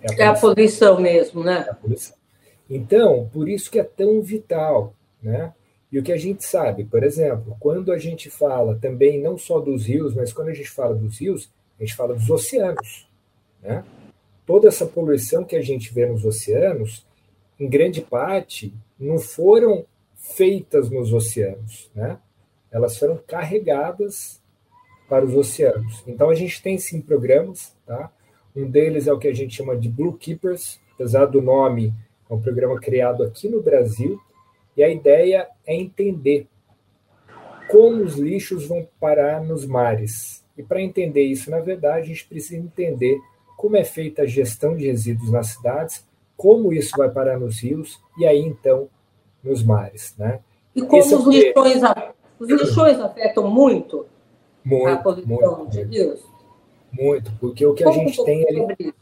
É 0.00 0.06
a 0.06 0.08
poluição, 0.08 0.24
é 0.24 0.26
a 0.26 0.34
poluição 0.34 1.00
mesmo, 1.00 1.44
né? 1.44 1.66
É 1.68 1.74
poluição. 1.74 2.16
Então, 2.68 3.30
por 3.32 3.48
isso 3.48 3.70
que 3.70 3.78
é 3.78 3.84
tão 3.84 4.20
vital, 4.20 4.94
né? 5.22 5.54
E 5.90 5.98
o 5.98 6.02
que 6.02 6.12
a 6.12 6.16
gente 6.16 6.44
sabe, 6.44 6.84
por 6.84 7.04
exemplo, 7.04 7.56
quando 7.60 7.92
a 7.92 7.98
gente 7.98 8.28
fala 8.28 8.76
também 8.76 9.22
não 9.22 9.38
só 9.38 9.60
dos 9.60 9.86
rios, 9.86 10.14
mas 10.14 10.32
quando 10.32 10.48
a 10.48 10.52
gente 10.52 10.70
fala 10.70 10.94
dos 10.94 11.18
rios, 11.20 11.48
a 11.78 11.84
gente 11.84 11.94
fala 11.94 12.14
dos 12.14 12.28
oceanos, 12.28 13.08
né? 13.62 13.84
Toda 14.44 14.68
essa 14.68 14.86
poluição 14.86 15.44
que 15.44 15.56
a 15.56 15.62
gente 15.62 15.94
vê 15.94 16.06
nos 16.06 16.24
oceanos, 16.24 17.05
em 17.58 17.68
grande 17.68 18.00
parte, 18.00 18.72
não 18.98 19.18
foram 19.18 19.84
feitas 20.14 20.90
nos 20.90 21.12
oceanos, 21.12 21.90
né? 21.94 22.18
Elas 22.70 22.98
foram 22.98 23.18
carregadas 23.26 24.40
para 25.08 25.24
os 25.24 25.34
oceanos. 25.34 26.02
Então 26.06 26.30
a 26.30 26.34
gente 26.34 26.62
tem 26.62 26.78
sim 26.78 27.00
programas, 27.00 27.74
tá? 27.86 28.10
Um 28.54 28.68
deles 28.68 29.06
é 29.06 29.12
o 29.12 29.18
que 29.18 29.28
a 29.28 29.34
gente 29.34 29.54
chama 29.54 29.76
de 29.76 29.88
Blue 29.88 30.14
Keepers, 30.14 30.80
apesar 30.94 31.26
do 31.26 31.42
nome, 31.42 31.94
é 32.28 32.34
um 32.34 32.40
programa 32.40 32.78
criado 32.80 33.22
aqui 33.22 33.48
no 33.48 33.62
Brasil, 33.62 34.20
e 34.76 34.82
a 34.82 34.88
ideia 34.88 35.48
é 35.66 35.74
entender 35.74 36.46
como 37.68 38.02
os 38.02 38.16
lixos 38.16 38.66
vão 38.66 38.86
parar 38.98 39.42
nos 39.42 39.66
mares. 39.66 40.44
E 40.56 40.62
para 40.62 40.80
entender 40.80 41.22
isso, 41.22 41.50
na 41.50 41.60
verdade, 41.60 41.98
a 42.00 42.14
gente 42.14 42.26
precisa 42.26 42.56
entender 42.56 43.18
como 43.56 43.76
é 43.76 43.84
feita 43.84 44.22
a 44.22 44.26
gestão 44.26 44.76
de 44.76 44.86
resíduos 44.86 45.30
nas 45.30 45.48
cidades, 45.48 46.06
como 46.36 46.72
isso 46.72 46.92
vai 46.96 47.10
parar 47.10 47.38
nos 47.38 47.60
rios 47.60 47.98
e 48.18 48.26
aí 48.26 48.40
então 48.40 48.88
nos 49.42 49.62
mares, 49.62 50.14
né? 50.18 50.40
E 50.74 50.82
como 50.82 51.00
Esse 51.00 51.14
é 51.14 51.16
os, 51.16 51.26
lixões, 51.26 51.82
os 52.38 52.48
lixões 52.48 53.00
afetam 53.00 53.50
muito, 53.50 54.06
muito 54.64 54.88
a 54.88 54.96
poluição 54.96 55.58
muito, 55.58 55.70
de 55.70 55.82
rios? 55.84 56.20
Muito, 56.92 57.32
porque 57.40 57.64
o 57.64 57.74
que 57.74 57.84
Como 57.84 58.00
a 58.00 58.04
gente 58.04 58.24
tem 58.24 58.46
ali. 58.48 58.94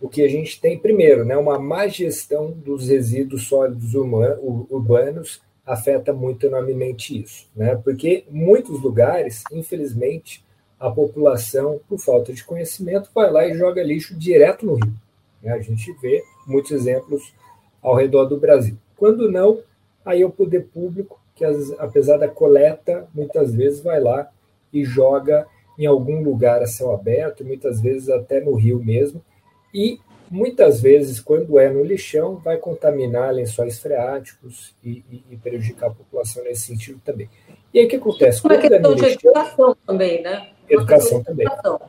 O 0.00 0.08
que 0.08 0.22
a 0.22 0.28
gente 0.28 0.60
tem, 0.60 0.78
primeiro, 0.78 1.24
né, 1.24 1.36
uma 1.36 1.58
má 1.58 1.88
gestão 1.88 2.52
dos 2.52 2.88
resíduos 2.88 3.48
sólidos 3.48 3.94
urbanos 3.94 5.40
afeta 5.66 6.12
muito 6.12 6.46
enormemente 6.46 7.20
isso. 7.20 7.48
Né? 7.54 7.74
Porque 7.74 8.24
muitos 8.30 8.80
lugares, 8.80 9.42
infelizmente, 9.52 10.44
a 10.78 10.88
população, 10.88 11.80
por 11.88 11.98
falta 11.98 12.32
de 12.32 12.44
conhecimento, 12.44 13.10
vai 13.12 13.30
lá 13.30 13.46
e 13.46 13.54
joga 13.54 13.82
lixo 13.82 14.14
direto 14.16 14.64
no 14.64 14.74
rio. 14.74 14.94
Né? 15.42 15.52
A 15.52 15.60
gente 15.60 15.92
vê 16.00 16.22
muitos 16.46 16.72
exemplos 16.72 17.34
ao 17.82 17.94
redor 17.94 18.24
do 18.24 18.38
Brasil. 18.38 18.76
Quando 18.96 19.30
não, 19.30 19.60
aí 20.04 20.22
é 20.22 20.26
o 20.26 20.30
poder 20.30 20.66
público, 20.66 21.20
que 21.34 21.44
apesar 21.78 22.16
da 22.16 22.28
coleta, 22.28 23.08
muitas 23.14 23.54
vezes 23.54 23.80
vai 23.80 24.00
lá 24.00 24.28
e 24.72 24.84
joga 24.84 25.46
em 25.78 25.86
algum 25.86 26.22
lugar 26.22 26.60
a 26.60 26.66
céu 26.66 26.92
aberto, 26.92 27.44
muitas 27.44 27.80
vezes 27.80 28.08
até 28.08 28.40
no 28.40 28.54
rio 28.54 28.82
mesmo, 28.84 29.24
e 29.72 30.00
muitas 30.30 30.80
vezes, 30.80 31.20
quando 31.20 31.58
é 31.58 31.70
no 31.70 31.84
lixão, 31.84 32.36
vai 32.36 32.56
contaminar 32.56 33.32
lençóis 33.32 33.78
freáticos 33.78 34.74
e, 34.84 35.04
e, 35.10 35.24
e 35.30 35.36
prejudicar 35.36 35.88
a 35.88 35.94
população 35.94 36.42
nesse 36.44 36.66
sentido 36.66 37.00
também. 37.04 37.30
E 37.72 37.78
aí 37.78 37.86
o 37.86 37.88
que 37.88 37.96
acontece? 37.96 38.44
Uma 38.44 38.58
questão 38.58 38.92
é 38.92 38.94
de 38.94 39.02
lixão, 39.02 39.30
educação 39.30 39.76
também, 39.86 40.22
né? 40.22 40.50
Educação 40.68 41.22
também. 41.22 41.46
Educação, 41.46 41.80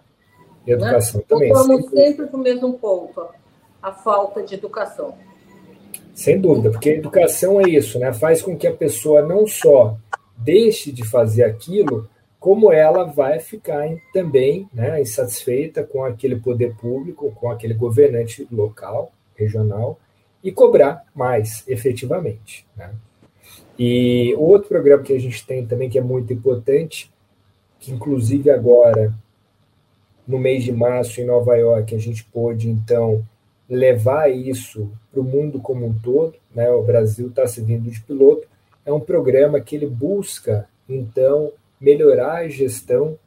educação 0.74 1.20
né? 1.20 1.26
também. 1.28 1.50
Vamos 1.50 1.90
sempre 1.90 2.26
do 2.26 2.38
mesmo 2.38 2.74
ponto, 2.74 3.26
a 3.82 3.92
falta 3.92 4.44
de 4.44 4.56
educação. 4.56 5.14
Sem 6.14 6.40
dúvida, 6.40 6.72
porque 6.72 6.90
a 6.90 6.96
educação 6.96 7.62
é 7.62 7.70
isso, 7.70 7.98
né? 7.98 8.12
Faz 8.12 8.42
com 8.42 8.58
que 8.58 8.68
a 8.68 8.74
pessoa 8.74 9.22
não 9.22 9.48
só 9.48 9.98
deixe 10.38 10.92
de 10.92 11.06
fazer 11.06 11.44
aquilo, 11.44 12.10
como 12.40 12.72
ela 12.72 13.04
vai 13.06 13.40
ficar 13.40 13.88
também 14.14 14.68
né, 14.74 15.02
insatisfeita 15.02 15.84
com 15.84 16.04
aquele 16.04 16.38
poder 16.38 16.76
público, 16.76 17.32
com 17.32 17.50
aquele 17.52 17.74
governante 17.74 18.48
local, 18.52 19.12
regional, 19.36 20.00
e 20.44 20.52
cobrar 20.52 21.04
mais 21.14 21.64
efetivamente. 21.68 22.66
Né? 22.76 22.92
E 23.78 24.34
o 24.38 24.42
outro 24.42 24.70
programa 24.70 25.04
que 25.04 25.14
a 25.14 25.20
gente 25.20 25.46
tem 25.46 25.66
também, 25.66 25.90
que 25.90 25.98
é 25.98 26.02
muito 26.02 26.32
importante, 26.32 27.12
que 27.80 27.92
inclusive 27.92 28.50
agora, 28.50 29.14
no 30.30 30.38
mês 30.38 30.64
de 30.64 30.72
março, 30.72 31.20
em 31.20 31.26
Nova 31.26 31.56
York, 31.56 31.96
a 31.96 31.98
gente 31.98 32.24
pôde, 32.24 32.70
então, 32.70 33.26
levar 33.68 34.30
isso 34.30 34.92
para 35.12 35.20
o 35.20 35.24
mundo 35.24 35.60
como 35.60 35.88
um 35.88 36.00
todo, 36.00 36.36
né? 36.54 36.70
o 36.70 36.84
Brasil 36.84 37.30
está 37.30 37.48
servindo 37.48 37.90
de 37.90 38.00
piloto, 38.02 38.48
é 38.86 38.94
um 38.94 39.00
programa 39.00 39.60
que 39.60 39.76
ele 39.76 39.88
busca, 39.88 40.70
então, 40.88 41.52
melhorar 41.82 42.42
a 42.42 42.48
gestão 42.48 43.18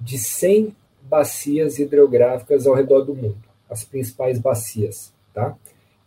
de 0.00 0.18
100 0.18 0.74
bacias 1.00 1.78
hidrográficas 1.78 2.66
ao 2.66 2.74
redor 2.74 3.02
do 3.02 3.14
mundo, 3.14 3.38
as 3.70 3.84
principais 3.84 4.40
bacias. 4.40 5.12
Tá? 5.32 5.56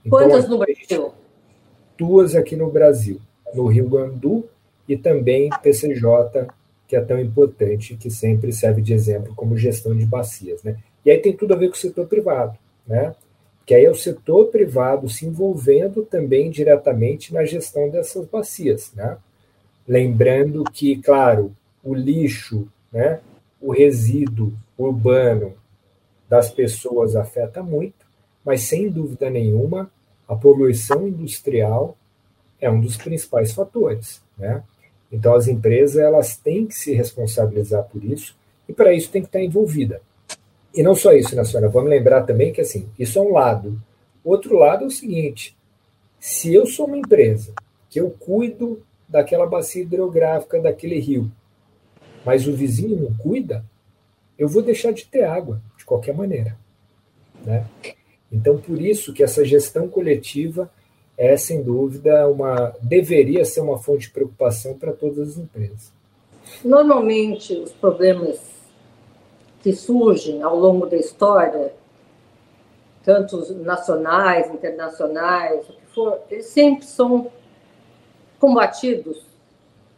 Então, 0.06 0.20
Quantas 0.20 0.50
no 0.50 0.58
Brasil? 0.58 1.14
Duas 1.98 2.36
aqui 2.36 2.58
no 2.58 2.70
Brasil, 2.70 3.22
no 3.54 3.68
Rio 3.68 3.88
Guandu 3.88 4.50
e 4.86 4.98
também 4.98 5.50
PCJ, 5.64 6.48
que 6.92 6.96
é 6.98 7.00
tão 7.00 7.18
importante, 7.18 7.96
que 7.96 8.12
sempre 8.12 8.52
serve 8.52 8.82
de 8.82 8.94
exemplo 8.94 9.34
como 9.34 9.56
gestão 9.56 9.96
de 9.96 10.06
bacias. 10.06 10.62
Né? 10.62 10.76
E 11.06 11.10
aí 11.10 11.18
tem 11.20 11.32
tudo 11.32 11.54
a 11.54 11.58
ver 11.58 11.70
com 11.70 11.76
o 11.76 11.80
setor 11.80 12.06
privado, 12.06 12.58
né? 12.86 13.16
que 13.66 13.74
aí 13.74 13.86
é 13.86 13.90
o 13.90 13.96
setor 13.96 14.48
privado 14.48 15.08
se 15.08 15.26
envolvendo 15.26 16.04
também 16.04 16.50
diretamente 16.50 17.34
na 17.34 17.46
gestão 17.46 17.90
dessas 17.90 18.26
bacias. 18.26 18.92
Né? 18.94 19.18
Lembrando 19.88 20.66
que, 20.66 20.98
claro, 20.98 21.56
o 21.82 21.96
lixo, 21.96 22.68
né, 22.92 23.22
o 23.62 23.72
resíduo 23.72 24.52
urbano 24.78 25.54
das 26.28 26.52
pessoas 26.52 27.16
afeta 27.16 27.64
muito, 27.64 28.06
mas 28.44 28.64
sem 28.64 28.90
dúvida 28.90 29.30
nenhuma, 29.30 29.90
a 30.28 30.36
poluição 30.36 31.08
industrial 31.08 31.98
é 32.60 32.70
um 32.70 32.82
dos 32.82 32.98
principais 32.98 33.54
fatores, 33.54 34.22
né? 34.38 34.62
Então 35.12 35.36
as 35.36 35.48
empresas 35.48 35.98
elas 35.98 36.38
têm 36.38 36.66
que 36.66 36.76
se 36.76 36.94
responsabilizar 36.94 37.84
por 37.84 38.04
isso 38.04 38.36
e 38.68 38.74
para 38.74 38.94
isso 38.94 39.12
tem 39.12 39.22
que 39.22 39.28
estar 39.28 39.42
envolvida. 39.42 40.02
E 40.74 40.82
não 40.82 40.96
só 40.96 41.12
isso, 41.12 41.36
né, 41.36 41.44
senhora? 41.44 41.68
Vamos 41.68 41.90
lembrar 41.90 42.24
também 42.24 42.54
que 42.54 42.62
assim, 42.62 42.90
isso 42.98 43.20
é 43.20 43.22
um 43.22 43.34
lado. 43.34 43.82
Outro 44.24 44.58
lado 44.58 44.86
é 44.86 44.88
o 44.88 44.92
seguinte: 44.92 45.56
se 46.20 46.54
eu 46.54 46.66
sou 46.66 46.88
uma 46.88 46.98
empresa 46.98 47.54
que 47.90 48.00
eu 48.00 48.10
cuido 48.12 48.82
daquela 49.08 49.46
bacia 49.46 49.82
hidrográfica 49.82 50.62
daquele 50.62 51.00
rio, 51.00 51.30
mas 52.26 52.48
o 52.48 52.54
vizinho 52.54 53.02
não 53.02 53.14
cuida, 53.18 53.66
eu 54.40 54.48
vou 54.48 54.62
deixar 54.62 54.94
de 54.94 55.06
ter 55.06 55.24
água 55.24 55.62
de 55.78 55.84
qualquer 55.84 56.16
maneira, 56.16 56.58
né? 57.44 57.66
Então 58.32 58.58
por 58.58 58.82
isso 58.82 59.12
que 59.12 59.24
essa 59.24 59.44
gestão 59.44 59.90
coletiva 59.90 60.72
é 61.22 61.38
sem 61.38 61.62
dúvida 61.62 62.28
uma 62.28 62.74
deveria 62.82 63.46
ser 63.46 63.62
uma 63.62 63.78
fonte 63.78 64.08
de 64.08 64.10
preocupação 64.10 64.76
para 64.76 64.92
todas 64.92 65.20
as 65.20 65.38
empresas. 65.38 65.94
Normalmente 66.66 67.54
os 67.54 67.72
problemas 67.72 68.40
que 69.62 69.72
surgem 69.72 70.42
ao 70.42 70.58
longo 70.58 70.88
da 70.88 70.98
história, 70.98 71.76
tanto 73.04 73.54
nacionais, 73.54 74.50
internacionais, 74.50 75.70
o 75.70 75.74
que 75.74 75.86
for, 75.94 76.20
eles 76.32 76.48
sempre 76.48 76.86
são 76.86 77.32
combatidos 78.40 79.24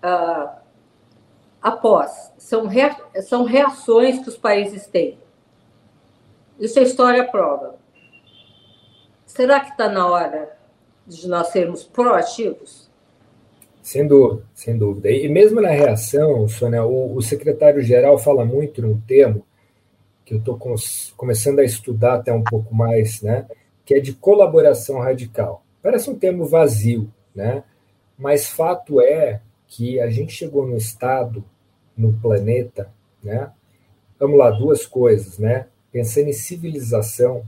ah, 0.01 0.57
após. 1.61 2.33
São, 2.37 2.67
rea, 2.67 2.97
são 3.21 3.45
reações 3.45 4.19
que 4.19 4.27
os 4.27 4.35
países 4.35 4.87
têm. 4.87 5.17
Isso 6.59 6.77
a 6.79 6.83
história 6.83 7.23
prova. 7.23 7.75
Será 9.25 9.61
que 9.61 9.71
está 9.71 9.87
na 9.87 10.05
hora 10.05 10.62
de 11.07 11.27
nós 11.27 11.47
sermos 11.47 11.83
proativos? 11.83 12.89
Sem 13.81 14.07
dúvida, 14.07 14.43
sem 14.53 14.77
dúvida. 14.77 15.11
E 15.11 15.27
mesmo 15.27 15.59
na 15.59 15.69
reação, 15.69 16.47
Sônia, 16.47 16.85
o, 16.85 17.15
o 17.15 17.21
secretário-geral 17.21 18.17
fala 18.17 18.45
muito 18.45 18.81
num 18.81 18.99
termo 19.01 19.45
que 20.23 20.33
eu 20.33 20.37
estou 20.39 20.57
começando 21.17 21.59
a 21.59 21.65
estudar 21.65 22.15
até 22.15 22.31
um 22.31 22.43
pouco 22.43 22.73
mais, 22.73 23.21
né? 23.21 23.45
Que 23.83 23.95
é 23.95 23.99
de 23.99 24.13
colaboração 24.13 24.99
radical. 24.99 25.63
Parece 25.81 26.09
um 26.09 26.15
termo 26.15 26.45
vazio, 26.45 27.11
né? 27.35 27.63
Mas 28.17 28.47
fato 28.47 29.01
é 29.01 29.41
que 29.67 29.99
a 29.99 30.09
gente 30.09 30.31
chegou 30.31 30.65
no 30.65 30.77
estado, 30.77 31.43
no 31.97 32.13
planeta, 32.13 32.89
né? 33.21 33.51
Vamos 34.17 34.37
lá, 34.37 34.49
duas 34.49 34.85
coisas, 34.85 35.37
né? 35.37 35.67
Pensando 35.91 36.29
em 36.29 36.33
civilização, 36.33 37.43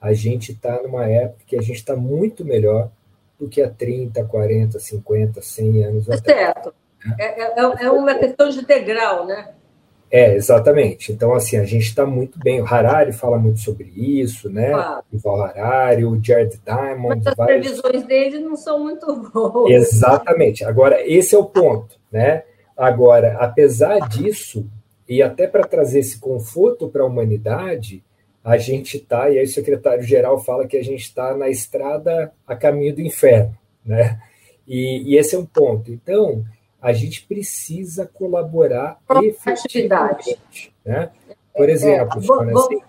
a 0.00 0.12
gente 0.12 0.52
está 0.52 0.82
numa 0.82 1.06
época 1.06 1.44
que 1.46 1.56
a 1.56 1.62
gente 1.62 1.76
está 1.76 1.96
muito 1.96 2.44
melhor 2.44 2.90
do 3.38 3.48
que 3.48 3.62
há 3.62 3.68
30, 3.68 4.24
40, 4.24 4.78
50, 4.78 5.42
100 5.42 5.84
anos 5.84 6.08
é 6.08 6.14
atrás. 6.14 6.38
Certo. 6.38 6.74
É, 7.18 7.42
é, 7.42 7.84
é 7.84 7.90
uma 7.90 8.14
questão 8.14 8.48
de 8.48 8.64
degrau, 8.64 9.26
né? 9.26 9.50
É, 10.10 10.34
exatamente. 10.34 11.12
Então, 11.12 11.34
assim, 11.34 11.56
a 11.56 11.64
gente 11.64 11.84
está 11.84 12.06
muito 12.06 12.38
bem. 12.38 12.60
O 12.60 12.64
Harari 12.64 13.12
fala 13.12 13.38
muito 13.38 13.60
sobre 13.60 13.92
isso, 13.94 14.48
né? 14.48 14.70
Claro. 14.70 15.04
O 15.24 15.30
Harari, 15.42 16.04
o 16.04 16.22
Jared 16.22 16.60
Diamond. 16.64 17.16
Mas 17.16 17.26
as 17.26 17.34
vários... 17.34 17.66
previsões 17.66 18.06
dele 18.06 18.38
não 18.38 18.56
são 18.56 18.82
muito 18.82 19.30
boas. 19.32 19.70
Exatamente. 19.70 20.64
Agora, 20.64 21.00
esse 21.06 21.34
é 21.34 21.38
o 21.38 21.44
ponto, 21.44 21.96
né? 22.10 22.44
Agora, 22.76 23.36
apesar 23.40 24.08
disso, 24.08 24.66
e 25.08 25.22
até 25.22 25.46
para 25.46 25.64
trazer 25.64 26.00
esse 26.00 26.20
conforto 26.20 26.88
para 26.88 27.02
a 27.02 27.06
humanidade, 27.06 28.04
a 28.46 28.56
gente 28.58 28.98
está, 28.98 29.28
e 29.28 29.40
aí 29.40 29.44
o 29.44 29.48
secretário-geral 29.48 30.38
fala 30.38 30.68
que 30.68 30.76
a 30.76 30.82
gente 30.82 31.00
está 31.02 31.36
na 31.36 31.48
estrada 31.48 32.32
a 32.46 32.54
caminho 32.54 32.94
do 32.94 33.00
inferno, 33.00 33.58
né? 33.84 34.20
E, 34.64 35.02
e, 35.02 35.16
esse 35.16 35.34
é 35.34 35.38
um 35.38 35.44
ponto. 35.44 35.90
Então, 35.90 36.44
a 36.80 36.92
gente 36.92 37.26
precisa 37.26 38.06
colaborar 38.06 39.00
efetivamente. 39.20 40.72
Né? 40.84 41.10
Por 41.56 41.68
exemplo, 41.68 42.20
é, 42.20 42.52
assim, 42.52 42.80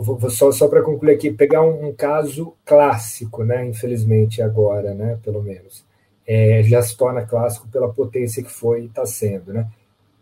vou, 0.00 0.30
só, 0.30 0.52
só 0.52 0.68
para 0.68 0.82
concluir 0.82 1.14
aqui, 1.14 1.32
pegar 1.32 1.62
um, 1.62 1.88
um, 1.88 1.92
caso 1.94 2.54
clássico, 2.66 3.44
né? 3.44 3.64
infelizmente 3.66 4.42
agora, 4.42 4.92
né? 4.92 5.18
pelo 5.22 5.42
menos. 5.42 5.86
É, 6.26 6.62
já 6.64 6.82
se 6.82 6.94
torna 6.94 7.24
clássico 7.24 7.66
pela 7.68 7.90
potência 7.90 8.42
que 8.42 8.50
foi 8.50 8.82
e 8.82 8.86
está 8.86 9.06
sendo. 9.06 9.54
Né? 9.54 9.66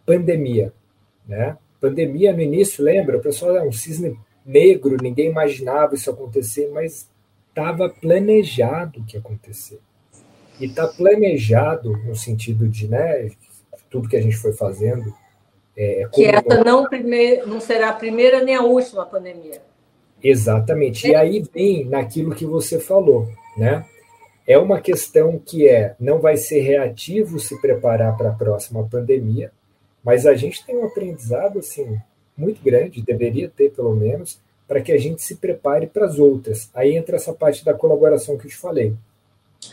Pandemia. 0.06 0.72
Né? 1.26 1.56
Pandemia 1.82 2.32
no 2.32 2.40
início, 2.40 2.84
lembra? 2.84 3.18
O 3.18 3.20
pessoal 3.20 3.56
era 3.56 3.66
um 3.66 3.72
cisne 3.72 4.16
negro, 4.46 4.96
ninguém 5.02 5.30
imaginava 5.30 5.96
isso 5.96 6.08
acontecer, 6.08 6.70
mas 6.72 7.10
estava 7.48 7.88
planejado 7.88 9.02
que 9.04 9.16
acontecer. 9.16 9.80
E 10.60 10.66
está 10.66 10.86
planejado 10.86 11.90
no 12.06 12.14
sentido 12.14 12.68
de, 12.68 12.86
né, 12.86 13.30
tudo 13.90 14.08
que 14.08 14.16
a 14.16 14.22
gente 14.22 14.36
foi 14.36 14.52
fazendo. 14.52 15.12
É, 15.76 16.08
que 16.12 16.24
essa 16.24 16.62
não, 16.62 16.88
primeir, 16.88 17.44
não 17.48 17.60
será 17.60 17.88
a 17.88 17.94
primeira 17.94 18.44
nem 18.44 18.54
a 18.54 18.62
última 18.62 19.04
pandemia. 19.04 19.60
Exatamente. 20.22 21.08
É. 21.08 21.10
E 21.10 21.14
aí 21.16 21.44
vem 21.52 21.84
naquilo 21.86 22.32
que 22.32 22.46
você 22.46 22.78
falou, 22.78 23.28
né? 23.56 23.84
É 24.46 24.56
uma 24.56 24.80
questão 24.80 25.36
que 25.36 25.68
é, 25.68 25.96
não 25.98 26.20
vai 26.20 26.36
ser 26.36 26.60
reativo 26.60 27.40
se 27.40 27.60
preparar 27.60 28.16
para 28.16 28.30
a 28.30 28.34
próxima 28.34 28.86
pandemia, 28.88 29.50
mas 30.04 30.26
a 30.26 30.34
gente 30.34 30.64
tem 30.64 30.76
um 30.76 30.86
aprendizado 30.86 31.58
assim 31.58 31.98
muito 32.36 32.62
grande, 32.62 33.02
deveria 33.02 33.48
ter 33.48 33.70
pelo 33.70 33.94
menos, 33.94 34.40
para 34.66 34.80
que 34.80 34.92
a 34.92 34.98
gente 34.98 35.22
se 35.22 35.36
prepare 35.36 35.86
para 35.86 36.06
as 36.06 36.18
outras. 36.18 36.70
Aí 36.74 36.96
entra 36.96 37.16
essa 37.16 37.32
parte 37.32 37.64
da 37.64 37.74
colaboração 37.74 38.38
que 38.38 38.46
eu 38.46 38.50
te 38.50 38.56
falei. 38.56 38.94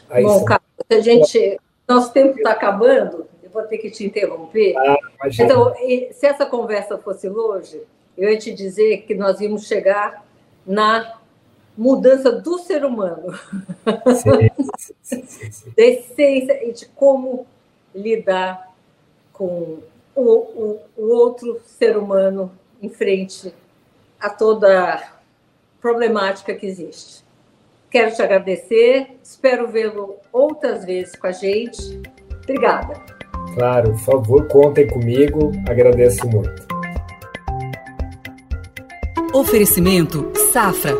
Aí 0.09 0.23
Bom, 0.23 0.39
são... 0.39 0.45
Carlos, 0.45 0.67
a 0.89 0.99
gente, 0.99 1.59
nosso 1.87 2.11
tempo 2.11 2.37
está 2.37 2.51
acabando, 2.51 3.25
eu 3.41 3.49
vou 3.49 3.63
ter 3.63 3.77
que 3.77 3.89
te 3.89 4.05
interromper. 4.05 4.75
Ah, 4.77 4.97
então, 5.39 5.73
se 6.11 6.25
essa 6.25 6.45
conversa 6.45 6.97
fosse 6.97 7.29
hoje, 7.29 7.81
eu 8.17 8.29
ia 8.29 8.37
te 8.37 8.53
dizer 8.53 9.03
que 9.03 9.15
nós 9.15 9.39
íamos 9.39 9.65
chegar 9.65 10.25
na 10.65 11.17
mudança 11.77 12.31
do 12.31 12.59
ser 12.59 12.83
humano, 12.83 13.33
sim, 15.01 15.23
sim, 15.25 15.25
sim, 15.49 15.71
da 15.77 15.83
essência 15.83 16.67
e 16.67 16.73
de 16.73 16.85
como 16.87 17.47
lidar 17.95 18.73
com 19.31 19.79
o, 20.19 20.79
o, 20.97 21.03
o 21.03 21.13
outro 21.13 21.59
ser 21.63 21.97
humano 21.97 22.51
em 22.81 22.89
frente 22.89 23.53
a 24.19 24.29
toda 24.29 25.01
problemática 25.81 26.53
que 26.53 26.65
existe. 26.65 27.23
Quero 27.89 28.13
te 28.13 28.21
agradecer, 28.21 29.17
espero 29.23 29.67
vê-lo 29.67 30.15
outras 30.31 30.85
vezes 30.85 31.15
com 31.15 31.27
a 31.27 31.31
gente. 31.31 32.01
Obrigada. 32.43 33.01
Claro, 33.55 33.91
por 33.91 33.99
favor, 33.99 34.47
contem 34.47 34.87
comigo, 34.87 35.51
agradeço 35.67 36.27
muito. 36.27 36.67
Oferecimento 39.33 40.31
Safra. 40.51 40.95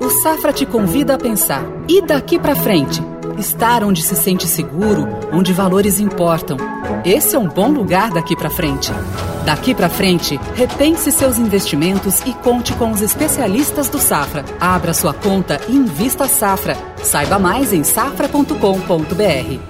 O 0.00 0.08
Safra 0.22 0.52
te 0.52 0.64
convida 0.64 1.14
a 1.14 1.18
pensar. 1.18 1.64
E 1.88 2.00
daqui 2.00 2.38
para 2.38 2.56
frente? 2.56 3.00
Estar 3.40 3.82
onde 3.82 4.02
se 4.02 4.14
sente 4.14 4.46
seguro, 4.46 5.08
onde 5.32 5.54
valores 5.54 5.98
importam. 5.98 6.58
Esse 7.06 7.34
é 7.34 7.38
um 7.38 7.48
bom 7.48 7.70
lugar 7.70 8.10
daqui 8.10 8.36
para 8.36 8.50
frente. 8.50 8.92
Daqui 9.46 9.74
para 9.74 9.88
frente, 9.88 10.38
repense 10.54 11.10
seus 11.10 11.38
investimentos 11.38 12.20
e 12.26 12.34
conte 12.34 12.74
com 12.74 12.90
os 12.90 13.00
especialistas 13.00 13.88
do 13.88 13.98
Safra. 13.98 14.44
Abra 14.60 14.92
sua 14.92 15.14
conta 15.14 15.58
e 15.68 15.74
invista 15.74 16.28
Safra. 16.28 16.76
Saiba 17.02 17.38
mais 17.38 17.72
em 17.72 17.82
safra.com.br. 17.82 19.69